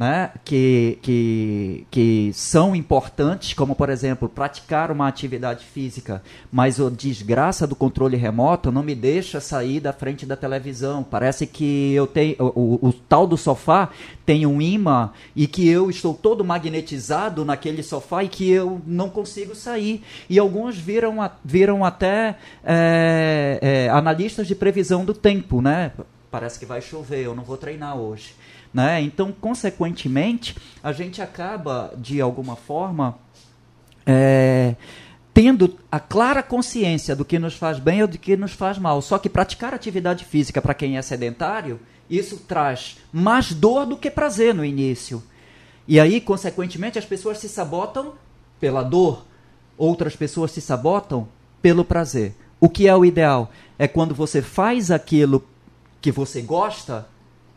né, 0.02 0.32
que, 0.44 0.98
que, 1.00 1.86
que 1.88 2.30
são 2.34 2.74
importantes, 2.74 3.54
como 3.54 3.76
por 3.76 3.88
exemplo, 3.88 4.28
praticar 4.28 4.90
uma 4.90 5.06
atividade 5.06 5.64
física, 5.64 6.20
mas 6.50 6.80
a 6.80 6.90
desgraça 6.90 7.68
do 7.68 7.76
controle 7.76 8.16
remoto 8.16 8.72
não 8.72 8.82
me 8.82 8.96
deixa 8.96 9.40
sair 9.40 9.78
da 9.78 9.92
frente 9.92 10.26
da 10.26 10.34
televisão. 10.36 11.04
Parece 11.04 11.46
que 11.46 11.92
eu 11.92 12.08
tenho 12.08 12.34
o, 12.40 12.78
o, 12.82 12.88
o 12.88 12.92
tal 12.92 13.28
do 13.28 13.36
sofá 13.36 13.90
tem 14.26 14.44
um 14.44 14.60
imã 14.60 15.12
e 15.36 15.46
que 15.46 15.68
eu 15.68 15.88
estou 15.88 16.14
todo 16.14 16.44
magnetizado 16.44 17.44
naquele 17.44 17.84
sofá 17.84 18.24
e 18.24 18.28
que 18.28 18.50
eu 18.50 18.82
não 18.84 19.08
consigo 19.08 19.54
sair. 19.54 20.02
E 20.28 20.36
alguns 20.36 20.76
viram, 20.76 21.30
viram 21.44 21.84
até 21.84 22.36
é, 22.64 23.58
é, 23.62 23.88
analistas 23.88 24.48
de 24.48 24.56
previsão 24.56 25.04
do 25.04 25.14
tempo, 25.14 25.62
né? 25.62 25.92
Parece 26.28 26.58
que 26.58 26.66
vai 26.66 26.80
chover, 26.80 27.24
eu 27.24 27.36
não 27.36 27.44
vou 27.44 27.56
treinar 27.56 27.96
hoje. 27.96 28.34
Né? 28.72 29.02
Então, 29.02 29.32
consequentemente, 29.32 30.56
a 30.82 30.92
gente 30.92 31.20
acaba, 31.20 31.92
de 31.96 32.20
alguma 32.20 32.56
forma, 32.56 33.18
é, 34.06 34.74
tendo 35.34 35.78
a 35.90 36.00
clara 36.00 36.42
consciência 36.42 37.14
do 37.14 37.24
que 37.24 37.38
nos 37.38 37.54
faz 37.54 37.78
bem 37.78 38.02
ou 38.02 38.08
do 38.08 38.18
que 38.18 38.36
nos 38.36 38.52
faz 38.52 38.78
mal. 38.78 39.02
Só 39.02 39.18
que 39.18 39.28
praticar 39.28 39.74
atividade 39.74 40.24
física 40.24 40.62
para 40.62 40.74
quem 40.74 40.96
é 40.96 41.02
sedentário, 41.02 41.80
isso 42.08 42.38
traz 42.48 42.98
mais 43.12 43.52
dor 43.52 43.86
do 43.86 43.96
que 43.96 44.10
prazer 44.10 44.54
no 44.54 44.64
início. 44.64 45.22
E 45.86 46.00
aí, 46.00 46.20
consequentemente, 46.20 46.98
as 46.98 47.04
pessoas 47.04 47.38
se 47.38 47.48
sabotam 47.48 48.14
pela 48.58 48.82
dor, 48.82 49.26
outras 49.76 50.16
pessoas 50.16 50.50
se 50.50 50.60
sabotam 50.60 51.28
pelo 51.60 51.84
prazer. 51.84 52.34
O 52.60 52.68
que 52.68 52.86
é 52.86 52.94
o 52.94 53.04
ideal? 53.04 53.50
É 53.78 53.88
quando 53.88 54.14
você 54.14 54.40
faz 54.40 54.90
aquilo 54.90 55.44
que 56.00 56.12
você 56.12 56.40
gosta 56.40 57.06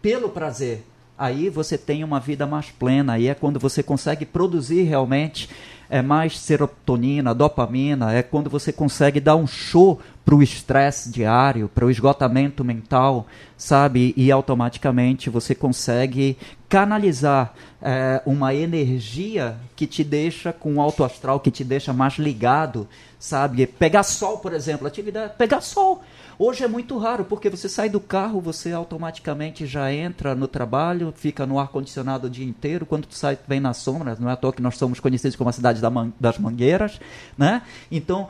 pelo 0.01 0.29
prazer 0.29 0.83
aí 1.17 1.49
você 1.49 1.77
tem 1.77 2.03
uma 2.03 2.19
vida 2.19 2.45
mais 2.45 2.69
plena, 2.69 3.13
aí 3.13 3.27
é 3.27 3.33
quando 3.33 3.59
você 3.59 3.81
consegue 3.81 4.25
produzir 4.25 4.83
realmente 4.83 5.49
é 5.89 6.01
mais 6.01 6.39
serotonina, 6.39 7.33
dopamina, 7.33 8.11
é 8.13 8.23
quando 8.23 8.49
você 8.49 8.71
consegue 8.73 9.19
dar 9.19 9.35
um 9.35 9.45
show 9.45 9.99
para 10.25 10.35
o 10.35 10.41
estresse 10.41 11.11
diário, 11.11 11.69
para 11.69 11.85
o 11.85 11.91
esgotamento 11.91 12.65
mental, 12.65 13.27
sabe? 13.55 14.11
E 14.17 14.31
automaticamente 14.31 15.29
você 15.29 15.53
consegue 15.53 16.35
canalizar 16.67 17.53
é, 17.79 18.21
uma 18.25 18.53
energia 18.53 19.55
que 19.75 19.85
te 19.85 20.03
deixa 20.03 20.51
com 20.51 20.81
alto 20.81 21.03
astral, 21.03 21.39
que 21.39 21.51
te 21.51 21.63
deixa 21.63 21.93
mais 21.93 22.15
ligado, 22.15 22.87
sabe? 23.19 23.67
Pegar 23.67 24.03
sol, 24.03 24.39
por 24.39 24.51
exemplo, 24.51 24.87
atividade, 24.87 25.33
pegar 25.37 25.61
sol. 25.61 26.03
Hoje 26.37 26.65
é 26.65 26.67
muito 26.67 26.97
raro, 26.97 27.23
porque 27.23 27.49
você 27.49 27.69
sai 27.69 27.87
do 27.87 27.99
carro, 27.99 28.41
você 28.41 28.73
automaticamente 28.73 29.65
já 29.65 29.93
entra 29.93 30.35
no 30.35 30.49
trabalho, 30.49 31.13
fica 31.15 31.45
no 31.45 31.57
ar-condicionado 31.57 32.27
o 32.27 32.29
dia 32.29 32.45
inteiro, 32.45 32.85
quando 32.85 33.05
tu 33.05 33.15
sai, 33.15 33.37
vem 33.47 33.61
na 33.61 33.73
sombra, 33.73 34.17
não 34.19 34.29
é 34.29 34.33
à 34.33 34.35
toa 34.35 34.51
que 34.51 34.61
nós 34.61 34.77
somos 34.77 34.99
conhecidos 34.99 35.37
como 35.37 35.49
a 35.49 35.53
cidade 35.53 35.79
das 36.19 36.37
mangueiras, 36.37 36.99
né? 37.37 37.61
Então, 37.89 38.27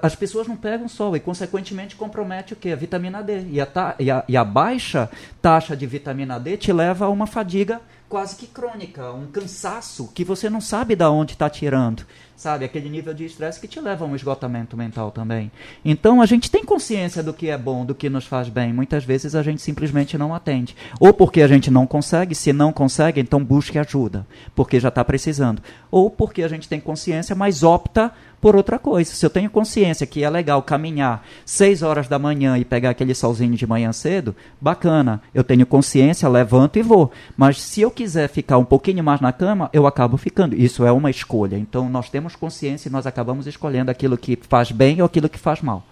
as 0.00 0.14
pessoas 0.14 0.48
não 0.48 0.56
pegam 0.56 0.88
sol 0.88 1.14
e, 1.14 1.20
consequentemente, 1.32 1.96
compromete 1.96 2.52
o 2.52 2.56
quê? 2.56 2.72
A 2.72 2.76
vitamina 2.76 3.22
D. 3.22 3.46
E 3.48 3.58
a, 3.58 3.94
e 3.98 4.10
a, 4.10 4.24
e 4.28 4.36
a 4.36 4.44
baixa 4.44 5.08
taxa 5.40 5.74
de 5.74 5.86
vitamina 5.86 6.38
D 6.38 6.58
te 6.58 6.70
leva 6.72 7.06
a 7.06 7.08
uma 7.08 7.26
fadiga 7.26 7.80
quase 8.06 8.36
que 8.36 8.46
crônica, 8.46 9.10
um 9.10 9.26
cansaço 9.26 10.10
que 10.14 10.22
você 10.22 10.50
não 10.50 10.60
sabe 10.60 10.94
de 10.94 11.04
onde 11.06 11.32
está 11.32 11.48
tirando, 11.48 12.04
sabe? 12.36 12.66
Aquele 12.66 12.90
nível 12.90 13.14
de 13.14 13.24
estresse 13.24 13.58
que 13.58 13.66
te 13.66 13.80
leva 13.80 14.04
a 14.04 14.06
um 14.06 14.14
esgotamento 14.14 14.76
mental 14.76 15.10
também. 15.10 15.50
Então 15.82 16.20
a 16.20 16.26
gente 16.26 16.50
tem 16.50 16.62
consciência 16.62 17.22
do 17.22 17.32
que 17.32 17.48
é 17.48 17.56
bom, 17.56 17.86
do 17.86 17.94
que 17.94 18.10
nos 18.10 18.26
faz 18.26 18.50
bem. 18.50 18.70
Muitas 18.70 19.02
vezes 19.02 19.34
a 19.34 19.42
gente 19.42 19.62
simplesmente 19.62 20.18
não 20.18 20.34
atende. 20.34 20.76
Ou 21.00 21.14
porque 21.14 21.40
a 21.40 21.48
gente 21.48 21.70
não 21.70 21.86
consegue, 21.86 22.34
se 22.34 22.52
não 22.52 22.70
consegue, 22.70 23.18
então 23.18 23.42
busque 23.42 23.78
ajuda, 23.78 24.26
porque 24.54 24.78
já 24.78 24.90
está 24.90 25.02
precisando. 25.02 25.62
Ou 25.90 26.10
porque 26.10 26.42
a 26.42 26.48
gente 26.48 26.68
tem 26.68 26.80
consciência, 26.80 27.34
mas 27.34 27.62
opta 27.62 28.12
por 28.42 28.56
outra 28.56 28.76
coisa. 28.76 29.14
Se 29.14 29.24
eu 29.24 29.30
tenho 29.30 29.48
consciência 29.48 30.04
que 30.04 30.24
é 30.24 30.28
legal 30.28 30.60
caminhar 30.64 31.24
6 31.46 31.80
horas 31.82 32.08
da 32.08 32.18
manhã 32.18 32.58
e 32.58 32.64
pegar 32.64 32.90
aquele 32.90 33.14
solzinho 33.14 33.54
de 33.54 33.64
manhã 33.68 33.92
cedo, 33.92 34.34
bacana. 34.60 35.22
Eu 35.32 35.44
tenho 35.44 35.64
consciência, 35.64 36.28
levanto 36.28 36.76
e 36.76 36.82
vou. 36.82 37.12
Mas 37.36 37.62
se 37.62 37.80
eu 37.80 37.90
quiser 37.90 38.28
ficar 38.28 38.58
um 38.58 38.64
pouquinho 38.64 39.04
mais 39.04 39.20
na 39.20 39.32
cama, 39.32 39.70
eu 39.72 39.86
acabo 39.86 40.16
ficando. 40.16 40.56
Isso 40.56 40.84
é 40.84 40.90
uma 40.90 41.08
escolha. 41.08 41.56
Então 41.56 41.88
nós 41.88 42.10
temos 42.10 42.34
consciência 42.34 42.88
e 42.88 42.92
nós 42.92 43.06
acabamos 43.06 43.46
escolhendo 43.46 43.92
aquilo 43.92 44.18
que 44.18 44.36
faz 44.48 44.72
bem 44.72 45.00
ou 45.00 45.06
aquilo 45.06 45.28
que 45.28 45.38
faz 45.38 45.62
mal. 45.62 45.86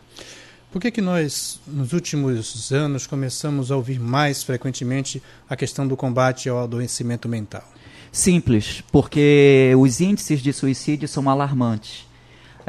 Por 0.73 0.83
que, 0.83 0.91
que 0.91 1.01
nós, 1.01 1.61
nos 1.69 1.93
últimos 1.93 2.73
anos, 2.73 3.07
começamos 3.07 3.71
a 3.71 3.77
ouvir 3.77 4.01
mais 4.01 4.43
frequentemente 4.43 5.23
a 5.49 5.55
questão 5.55 5.87
do 5.87 5.97
combate 5.97 6.49
ao 6.49 6.59
adoecimento 6.59 7.29
mental? 7.29 7.63
Simples, 8.11 8.83
porque 8.91 9.73
os 9.79 10.01
índices 10.01 10.41
de 10.41 10.53
suicídio 10.53 11.07
são 11.07 11.31
alarmantes. 11.31 12.10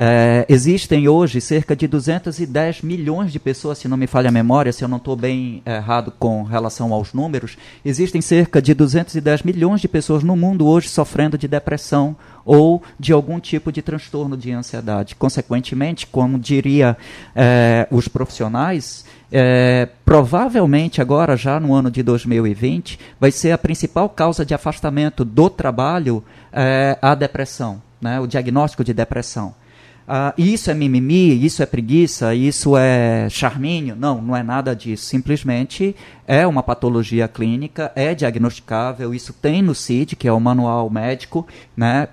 É, 0.04 0.47
existem 0.49 1.08
hoje 1.08 1.39
cerca 1.39 1.76
de 1.76 1.88
210 1.88 2.82
milhões 2.82 3.32
de 3.32 3.39
pessoas, 3.39 3.78
se 3.78 3.88
não 3.88 3.95
me 3.95 4.08
falha 4.08 4.30
a 4.30 4.32
memória, 4.32 4.74
se 4.74 4.84
eu 4.84 4.88
não 4.88 4.97
estou 4.97 5.16
bem 5.16 5.62
errado 5.64 6.12
com 6.18 6.41
relação 6.41 6.91
aos 6.91 7.14
números, 7.14 7.56
existem 7.86 8.20
cerca 8.20 8.60
de 8.60 8.74
210 8.74 9.43
milhões 9.43 9.80
de 9.80 9.88
pessoas 9.88 10.24
no 10.24 10.36
mundo 10.36 10.66
hoje 10.66 10.89
sofrendo 10.89 11.38
de 11.38 11.47
depressão 11.47 12.16
ou 12.43 12.82
de 12.99 13.14
algum 13.14 13.39
tipo 13.39 13.72
de 13.72 13.84
transtorno 13.84 14.36
de 14.36 14.52
ansiedade. 14.52 15.14
Consequentemente, 15.14 16.08
como 16.08 16.39
diria 16.39 16.97
é, 17.36 17.88
os 17.91 18.08
profissionais, 18.08 19.06
é, 19.32 19.88
provavelmente 20.04 20.99
agora, 20.99 21.38
já 21.38 21.60
no 21.60 21.76
ano 21.76 21.91
de 21.91 22.02
2020, 22.02 22.97
vai 23.20 23.30
ser 23.30 23.52
a 23.52 23.58
principal 23.60 24.10
causa 24.10 24.43
de 24.43 24.56
afastamento 24.56 25.24
do 25.24 25.47
trabalho 25.47 26.24
é, 26.52 26.97
a 26.99 27.14
depressão, 27.14 27.80
né, 28.02 28.20
o 28.20 28.26
diagnóstico 28.26 28.84
de 28.84 28.95
depressão. 28.95 29.61
Ah, 30.08 30.34
isso 30.38 30.70
é 30.70 30.74
mimimi, 30.74 31.45
isso 31.45 31.64
é 31.64 31.66
preguiça, 31.66 32.34
isso 32.36 32.76
é 32.76 33.28
charminho. 33.30 33.95
Não, 33.95 34.22
não 34.22 34.36
é 34.36 34.43
nada 34.43 34.76
disso. 34.76 35.06
Simplesmente 35.06 35.95
é 36.28 36.45
uma 36.45 36.64
patologia 36.64 37.28
clínica, 37.28 37.91
é 37.95 38.14
diagnosticável. 38.14 39.14
Isso 39.14 39.34
tem 39.34 39.62
no 39.62 39.76
CID, 39.76 40.16
que 40.16 40.28
é 40.28 40.34
o 40.34 40.39
manual 40.39 40.89
médico, 40.89 41.47
né? 41.76 42.08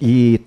E 0.00 0.40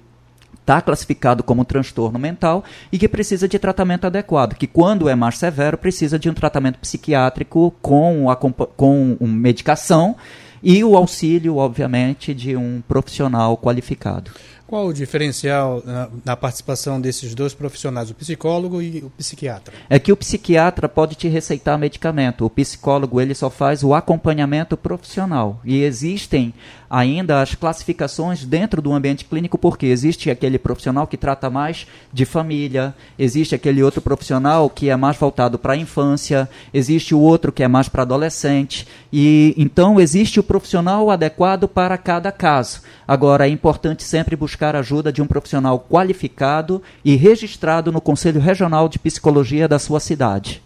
está 0.64 0.82
classificado 0.82 1.44
como 1.44 1.66
transtorno 1.66 2.18
mental 2.18 2.64
e 2.92 2.98
que 2.98 3.08
precisa 3.08 3.48
de 3.48 3.60
tratamento 3.60 4.08
adequado, 4.08 4.56
que 4.56 4.66
quando 4.66 5.10
é 5.10 5.16
mais 5.16 5.38
severo 5.38 5.78
precisa 5.78 6.18
de 6.18 6.30
um 6.30 6.34
tratamento 6.34 6.80
psiquiátrico 6.80 7.74
com, 7.82 8.30
a, 8.30 8.36
com 8.36 9.18
medicação 9.22 10.16
e 10.64 10.82
o 10.82 10.96
auxílio, 10.96 11.58
obviamente, 11.58 12.34
de 12.34 12.56
um 12.56 12.82
profissional 12.88 13.58
qualificado. 13.58 14.32
Qual 14.74 14.88
o 14.88 14.94
diferencial 14.94 15.84
na, 15.86 16.10
na, 16.26 16.36
participação 16.36 17.00
desses 17.00 17.36
dois 17.36 17.54
profissionais, 17.54 18.10
o 18.10 18.16
psicólogo 18.16 18.82
e 18.82 19.04
o 19.04 19.10
psiquiatra? 19.12 19.72
É 19.88 20.00
que 20.00 20.12
o 20.12 20.18
psiquiatra 20.18 20.90
pode 20.90 21.14
te 21.14 21.28
receitar 21.28 21.78
medicamento, 21.78 22.44
o 22.44 22.50
psicólogo 22.50 23.22
ele 23.22 23.36
só 23.36 23.52
faz 23.52 23.84
o 23.84 23.94
acompanhamento 23.94 24.76
profissional. 24.76 25.62
E 25.64 25.84
existem 25.84 26.56
ainda 26.94 27.42
as 27.42 27.56
classificações 27.56 28.46
dentro 28.46 28.80
do 28.80 28.94
ambiente 28.94 29.26
clínico, 29.26 29.58
porque 29.58 29.88
existe 29.88 30.30
aquele 30.30 30.60
profissional 30.60 31.08
que 31.08 31.18
trata 31.18 31.50
mais 31.50 31.88
de 32.14 32.24
família, 32.24 32.94
existe 33.18 33.56
aquele 33.56 33.82
outro 33.82 34.00
profissional 34.00 34.70
que 34.70 34.92
é 34.92 34.96
mais 34.96 35.18
voltado 35.18 35.58
para 35.58 35.74
a 35.74 35.76
infância, 35.76 36.48
existe 36.72 37.16
o 37.16 37.20
outro 37.20 37.52
que 37.52 37.64
é 37.64 37.68
mais 37.68 37.90
para 37.90 38.04
adolescente, 38.04 38.88
e 39.12 39.56
então 39.58 40.00
existe 40.00 40.40
o 40.40 40.44
profissional 40.44 41.10
adequado 41.10 41.68
para 41.68 41.98
cada 41.98 42.32
caso. 42.32 42.82
Agora 43.08 43.48
é 43.48 43.50
importante 43.50 44.04
sempre 44.04 44.36
buscar 44.36 44.76
ajuda 44.76 45.12
de 45.12 45.20
um 45.20 45.26
profissional 45.26 45.84
qualificado 45.90 46.80
e 47.04 47.16
registrado 47.16 47.92
no 47.92 48.00
Conselho 48.00 48.40
Regional 48.40 48.88
de 48.88 49.00
Psicologia 49.00 49.68
da 49.68 49.80
sua 49.80 50.00
cidade. 50.00 50.62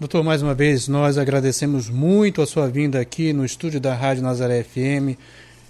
Doutor, 0.00 0.22
mais 0.22 0.42
uma 0.42 0.54
vez, 0.54 0.86
nós 0.86 1.18
agradecemos 1.18 1.90
muito 1.90 2.40
a 2.40 2.46
sua 2.46 2.68
vinda 2.68 3.00
aqui 3.00 3.32
no 3.32 3.44
estúdio 3.44 3.80
da 3.80 3.96
Rádio 3.96 4.22
Nazaré 4.22 4.62
FM, 4.62 5.18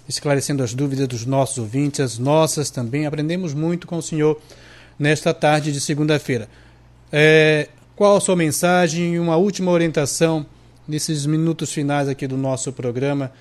esclarecendo 0.07 0.61
as 0.61 0.71
dúvidas 0.71 1.07
dos 1.07 1.25
nossos 1.25 1.57
ouvintes, 1.57 1.99
as 1.99 2.19
nossas 2.19 2.69
também. 2.69 3.07
Aprendemos 3.07 3.55
muito 3.55 3.87
com 3.87 3.97
o 3.97 4.03
senhor 4.03 4.39
nesta 4.99 5.33
tarde 5.33 5.71
de 5.71 5.81
segunda-feira. 5.81 6.47
É, 7.11 7.69
qual 7.95 8.17
a 8.17 8.21
sua 8.21 8.35
mensagem 8.35 9.15
e 9.15 9.19
uma 9.19 9.35
última 9.35 9.71
orientação 9.71 10.45
nesses 10.87 11.25
minutos 11.25 11.73
finais 11.73 12.07
aqui 12.07 12.27
do 12.27 12.37
nosso 12.37 12.71
programa 12.71 13.31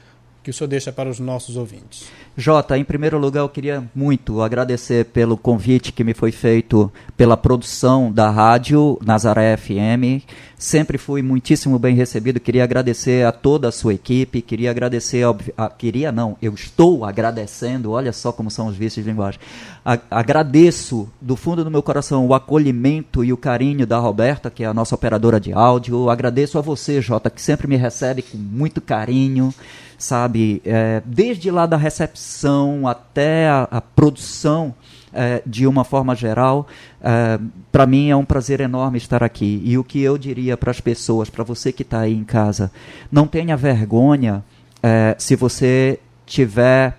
que 0.43 0.51
o 0.51 0.55
senhor 0.55 0.69
deixa 0.69 0.91
para 0.91 1.11
os 1.11 1.21
nossos 1.21 1.59
ouvintes? 1.59 2.07
Jota, 2.35 2.79
em 2.79 2.85
primeiro 2.85 3.19
lugar, 3.19 3.41
eu 3.41 3.49
queria 3.51 3.85
muito 3.95 4.41
agradecer 4.41 5.05
pelo 5.05 5.37
convite 5.37 5.93
que 5.93 6.03
me 6.03 6.15
foi 6.15 6.33
feito 6.33 6.91
pela 7.15 7.37
produção 7.37 8.11
da 8.11 8.31
rádio 8.31 8.99
Nazaré 9.05 9.55
FM. 9.59 10.25
Sempre 10.59 10.99
fui 10.99 11.23
muitíssimo 11.23 11.79
bem 11.79 11.95
recebido. 11.95 12.41
Queria 12.41 12.65
agradecer 12.65 13.25
a 13.25 13.31
toda 13.31 13.69
a 13.69 13.73
sua 13.73 13.95
equipe. 13.95 14.43
Queria 14.43 14.73
agradecer, 14.73 15.25
a, 15.57 15.69
queria 15.71 16.11
não, 16.11 16.37
eu 16.43 16.53
estou 16.53 17.05
agradecendo. 17.05 17.93
Olha 17.93 18.13
só 18.13 18.33
como 18.33 18.51
são 18.51 18.67
os 18.67 18.77
vícios 18.77 19.05
de 19.05 19.11
linguagem. 19.11 19.39
A, 19.85 19.97
agradeço 20.11 21.09
do 21.21 21.37
fundo 21.37 21.63
do 21.63 21.71
meu 21.71 21.81
coração 21.81 22.27
o 22.27 22.35
acolhimento 22.35 23.25
e 23.25 23.33
o 23.33 23.37
carinho 23.37 23.87
da 23.87 23.99
Roberta, 23.99 24.51
que 24.51 24.65
é 24.65 24.67
a 24.67 24.75
nossa 24.75 24.97
operadora 24.97 25.39
de 25.39 25.53
áudio. 25.53 26.11
Agradeço 26.11 26.59
a 26.59 26.61
você, 26.61 27.01
Jota, 27.01 27.31
que 27.31 27.41
sempre 27.41 27.69
me 27.69 27.77
recebe 27.77 28.23
com 28.23 28.37
muito 28.37 28.81
carinho 28.81 29.55
sabe? 29.99 30.63
É, 30.65 31.03
desde 31.05 31.51
lá 31.51 31.67
da 31.67 31.77
recepção 31.77 32.87
até 32.87 33.49
a, 33.49 33.69
a 33.69 33.81
produção 33.81 34.73
é, 35.13 35.43
de 35.47 35.67
uma 35.67 35.85
forma 35.85 36.15
geral, 36.15 36.67
é, 37.01 37.39
para 37.73 37.87
mim 37.87 38.11
é 38.11 38.17
um 38.17 38.25
prazer 38.25 38.61
enorme 38.61 38.99
estar 38.99 39.23
aqui. 39.23 39.63
E 39.65 39.79
o 39.79 39.85
que 39.85 40.01
eu 40.01 40.19
diria 40.19 40.57
para 40.57 40.71
as 40.71 40.81
pessoas, 40.81 41.31
para 41.31 41.45
você 41.45 41.73
que 41.73 41.83
está 41.83 42.01
aí 42.01 42.15
em 42.15 42.25
casa, 42.25 42.71
não 43.11 43.27
tenha 43.27 43.57
vergonha 43.57 44.45
é, 44.83 45.15
se 45.19 45.37
você 45.37 45.99
tiver 46.27 46.99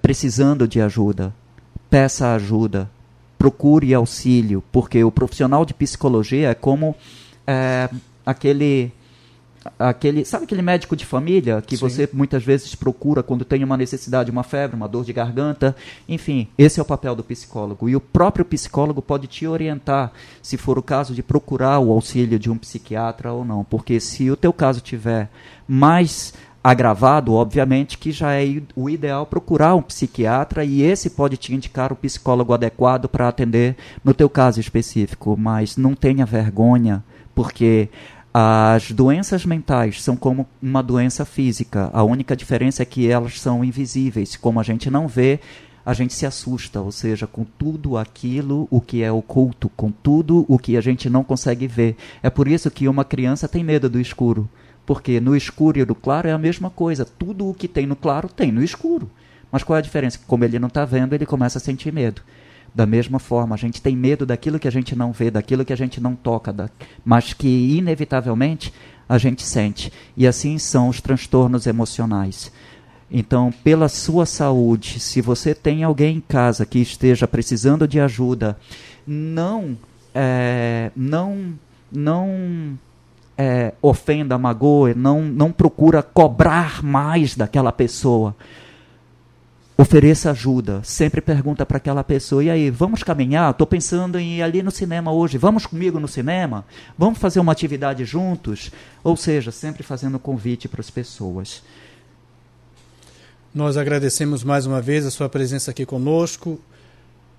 precisando 0.00 0.68
de 0.68 0.80
ajuda. 0.80 1.34
Peça 1.90 2.32
ajuda, 2.32 2.88
procure 3.36 3.92
auxílio, 3.92 4.62
porque 4.70 5.02
o 5.02 5.10
profissional 5.10 5.64
de 5.64 5.74
psicologia 5.74 6.50
é 6.50 6.54
como 6.54 6.94
aquele 8.24 8.92
aquele, 9.78 10.24
sabe 10.24 10.44
aquele 10.44 10.62
médico 10.62 10.94
de 10.94 11.04
família 11.04 11.62
que 11.62 11.76
Sim. 11.76 11.88
você 11.88 12.08
muitas 12.12 12.44
vezes 12.44 12.74
procura 12.74 13.22
quando 13.22 13.44
tem 13.44 13.64
uma 13.64 13.76
necessidade, 13.76 14.30
uma 14.30 14.42
febre, 14.42 14.76
uma 14.76 14.88
dor 14.88 15.04
de 15.04 15.12
garganta, 15.12 15.74
enfim, 16.08 16.48
esse 16.56 16.78
é 16.78 16.82
o 16.82 16.86
papel 16.86 17.14
do 17.14 17.24
psicólogo. 17.24 17.88
E 17.88 17.96
o 17.96 18.00
próprio 18.00 18.44
psicólogo 18.44 19.02
pode 19.02 19.26
te 19.26 19.46
orientar, 19.46 20.12
se 20.42 20.56
for 20.56 20.78
o 20.78 20.82
caso 20.82 21.14
de 21.14 21.22
procurar 21.22 21.78
o 21.78 21.90
auxílio 21.90 22.38
de 22.38 22.50
um 22.50 22.58
psiquiatra 22.58 23.32
ou 23.32 23.44
não, 23.44 23.64
porque 23.64 24.00
se 24.00 24.30
o 24.30 24.36
teu 24.36 24.52
caso 24.52 24.80
tiver 24.80 25.30
mais 25.66 26.32
agravado, 26.62 27.34
obviamente 27.34 27.96
que 27.96 28.10
já 28.10 28.34
é 28.34 28.60
o 28.74 28.90
ideal 28.90 29.24
procurar 29.24 29.74
um 29.74 29.82
psiquiatra 29.82 30.64
e 30.64 30.82
esse 30.82 31.10
pode 31.10 31.36
te 31.36 31.54
indicar 31.54 31.92
o 31.92 31.96
psicólogo 31.96 32.52
adequado 32.52 33.08
para 33.08 33.28
atender 33.28 33.76
no 34.04 34.12
teu 34.12 34.28
caso 34.28 34.60
específico, 34.60 35.36
mas 35.38 35.76
não 35.76 35.94
tenha 35.94 36.26
vergonha, 36.26 37.02
porque 37.34 37.88
as 38.40 38.92
doenças 38.92 39.44
mentais 39.44 40.00
são 40.00 40.16
como 40.16 40.46
uma 40.62 40.80
doença 40.80 41.24
física. 41.24 41.90
A 41.92 42.04
única 42.04 42.36
diferença 42.36 42.84
é 42.84 42.86
que 42.86 43.10
elas 43.10 43.40
são 43.40 43.64
invisíveis. 43.64 44.36
Como 44.36 44.60
a 44.60 44.62
gente 44.62 44.88
não 44.88 45.08
vê, 45.08 45.40
a 45.84 45.92
gente 45.92 46.14
se 46.14 46.24
assusta, 46.24 46.80
ou 46.80 46.92
seja, 46.92 47.26
com 47.26 47.42
tudo 47.42 47.96
aquilo 47.96 48.68
o 48.70 48.80
que 48.80 49.02
é 49.02 49.10
oculto, 49.10 49.68
com 49.70 49.90
tudo 49.90 50.46
o 50.48 50.56
que 50.56 50.76
a 50.76 50.80
gente 50.80 51.10
não 51.10 51.24
consegue 51.24 51.66
ver. 51.66 51.96
É 52.22 52.30
por 52.30 52.46
isso 52.46 52.70
que 52.70 52.86
uma 52.86 53.04
criança 53.04 53.48
tem 53.48 53.64
medo 53.64 53.90
do 53.90 53.98
escuro, 53.98 54.48
porque 54.86 55.18
no 55.18 55.34
escuro 55.34 55.80
e 55.80 55.84
no 55.84 55.96
claro 55.96 56.28
é 56.28 56.32
a 56.32 56.38
mesma 56.38 56.70
coisa. 56.70 57.04
Tudo 57.04 57.48
o 57.48 57.54
que 57.54 57.66
tem 57.66 57.88
no 57.88 57.96
claro 57.96 58.28
tem 58.28 58.52
no 58.52 58.62
escuro. 58.62 59.10
Mas 59.50 59.64
qual 59.64 59.78
é 59.78 59.80
a 59.80 59.82
diferença? 59.82 60.20
Como 60.28 60.44
ele 60.44 60.60
não 60.60 60.68
está 60.68 60.84
vendo, 60.84 61.12
ele 61.12 61.26
começa 61.26 61.58
a 61.58 61.60
sentir 61.60 61.92
medo. 61.92 62.22
Da 62.74 62.86
mesma 62.86 63.18
forma, 63.18 63.54
a 63.54 63.58
gente 63.58 63.82
tem 63.82 63.96
medo 63.96 64.24
daquilo 64.24 64.58
que 64.58 64.68
a 64.68 64.72
gente 64.72 64.94
não 64.94 65.12
vê, 65.12 65.30
daquilo 65.30 65.64
que 65.64 65.72
a 65.72 65.76
gente 65.76 66.00
não 66.00 66.14
toca, 66.14 66.52
da, 66.52 66.68
mas 67.04 67.32
que 67.32 67.76
inevitavelmente 67.76 68.72
a 69.08 69.18
gente 69.18 69.42
sente. 69.42 69.92
E 70.16 70.26
assim 70.26 70.58
são 70.58 70.88
os 70.88 71.00
transtornos 71.00 71.66
emocionais. 71.66 72.52
Então, 73.10 73.50
pela 73.64 73.88
sua 73.88 74.26
saúde, 74.26 75.00
se 75.00 75.20
você 75.20 75.54
tem 75.54 75.82
alguém 75.82 76.18
em 76.18 76.20
casa 76.20 76.66
que 76.66 76.78
esteja 76.78 77.26
precisando 77.26 77.88
de 77.88 77.98
ajuda, 77.98 78.58
não, 79.06 79.78
é, 80.14 80.90
não, 80.94 81.54
não 81.90 82.78
é, 83.36 83.72
ofenda, 83.80 84.36
magoe, 84.36 84.94
não, 84.94 85.22
não 85.22 85.50
procura 85.50 86.02
cobrar 86.02 86.82
mais 86.82 87.34
daquela 87.34 87.72
pessoa. 87.72 88.36
Ofereça 89.80 90.32
ajuda. 90.32 90.82
Sempre 90.82 91.20
pergunta 91.20 91.64
para 91.64 91.76
aquela 91.76 92.02
pessoa: 92.02 92.42
e 92.42 92.50
aí, 92.50 92.68
vamos 92.68 93.04
caminhar? 93.04 93.52
Estou 93.52 93.64
pensando 93.64 94.18
em 94.18 94.38
ir 94.38 94.42
ali 94.42 94.60
no 94.60 94.72
cinema 94.72 95.12
hoje. 95.12 95.38
Vamos 95.38 95.66
comigo 95.66 96.00
no 96.00 96.08
cinema? 96.08 96.66
Vamos 96.98 97.20
fazer 97.20 97.38
uma 97.38 97.52
atividade 97.52 98.04
juntos? 98.04 98.72
Ou 99.04 99.16
seja, 99.16 99.52
sempre 99.52 99.84
fazendo 99.84 100.18
convite 100.18 100.66
para 100.66 100.80
as 100.80 100.90
pessoas. 100.90 101.62
Nós 103.54 103.76
agradecemos 103.76 104.42
mais 104.42 104.66
uma 104.66 104.82
vez 104.82 105.06
a 105.06 105.12
sua 105.12 105.28
presença 105.28 105.70
aqui 105.70 105.86
conosco 105.86 106.60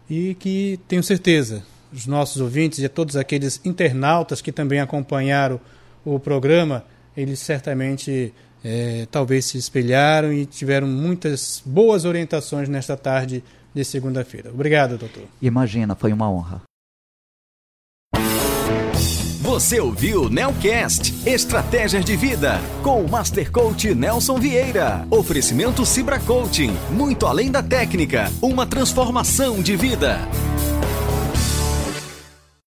e 0.10 0.34
que 0.36 0.80
tenho 0.88 1.04
certeza 1.04 1.62
os 1.92 2.08
nossos 2.08 2.42
ouvintes 2.42 2.80
e 2.80 2.88
todos 2.88 3.18
aqueles 3.18 3.60
internautas 3.66 4.42
que 4.42 4.54
também 4.54 4.80
acompanharam 4.80 5.60
o 6.06 6.18
programa, 6.18 6.86
eles 7.18 7.40
certamente 7.40 8.34
é, 8.64 9.08
talvez 9.10 9.46
se 9.46 9.58
espelharam 9.58 10.34
e 10.34 10.46
tiveram 10.46 10.88
muitas 10.88 11.62
boas 11.66 12.06
orientações 12.06 12.68
nesta 12.68 12.98
tarde 12.98 13.44
de 13.74 13.84
segunda-feira. 13.84 14.50
Obrigado, 14.52 14.98
doutor. 14.98 15.24
Imagina, 15.42 15.96
foi 15.96 16.12
uma 16.12 16.30
honra. 16.30 16.62
Você 19.42 19.80
ouviu 19.80 20.30
Nelcast 20.30 21.28
Estratégias 21.28 22.06
de 22.06 22.16
Vida 22.16 22.60
com 22.84 23.02
o 23.02 23.10
Master 23.10 23.52
Coach 23.52 23.96
Nelson 23.96 24.38
Vieira. 24.38 25.08
Oferecimento 25.10 25.86
Cibra 25.88 26.20
Coaching, 26.20 26.72
muito 26.92 27.26
além 27.26 27.50
da 27.50 27.64
técnica, 27.64 28.32
uma 28.44 28.68
transformação 28.68 29.60
de 29.62 29.76
vida. 29.76 30.20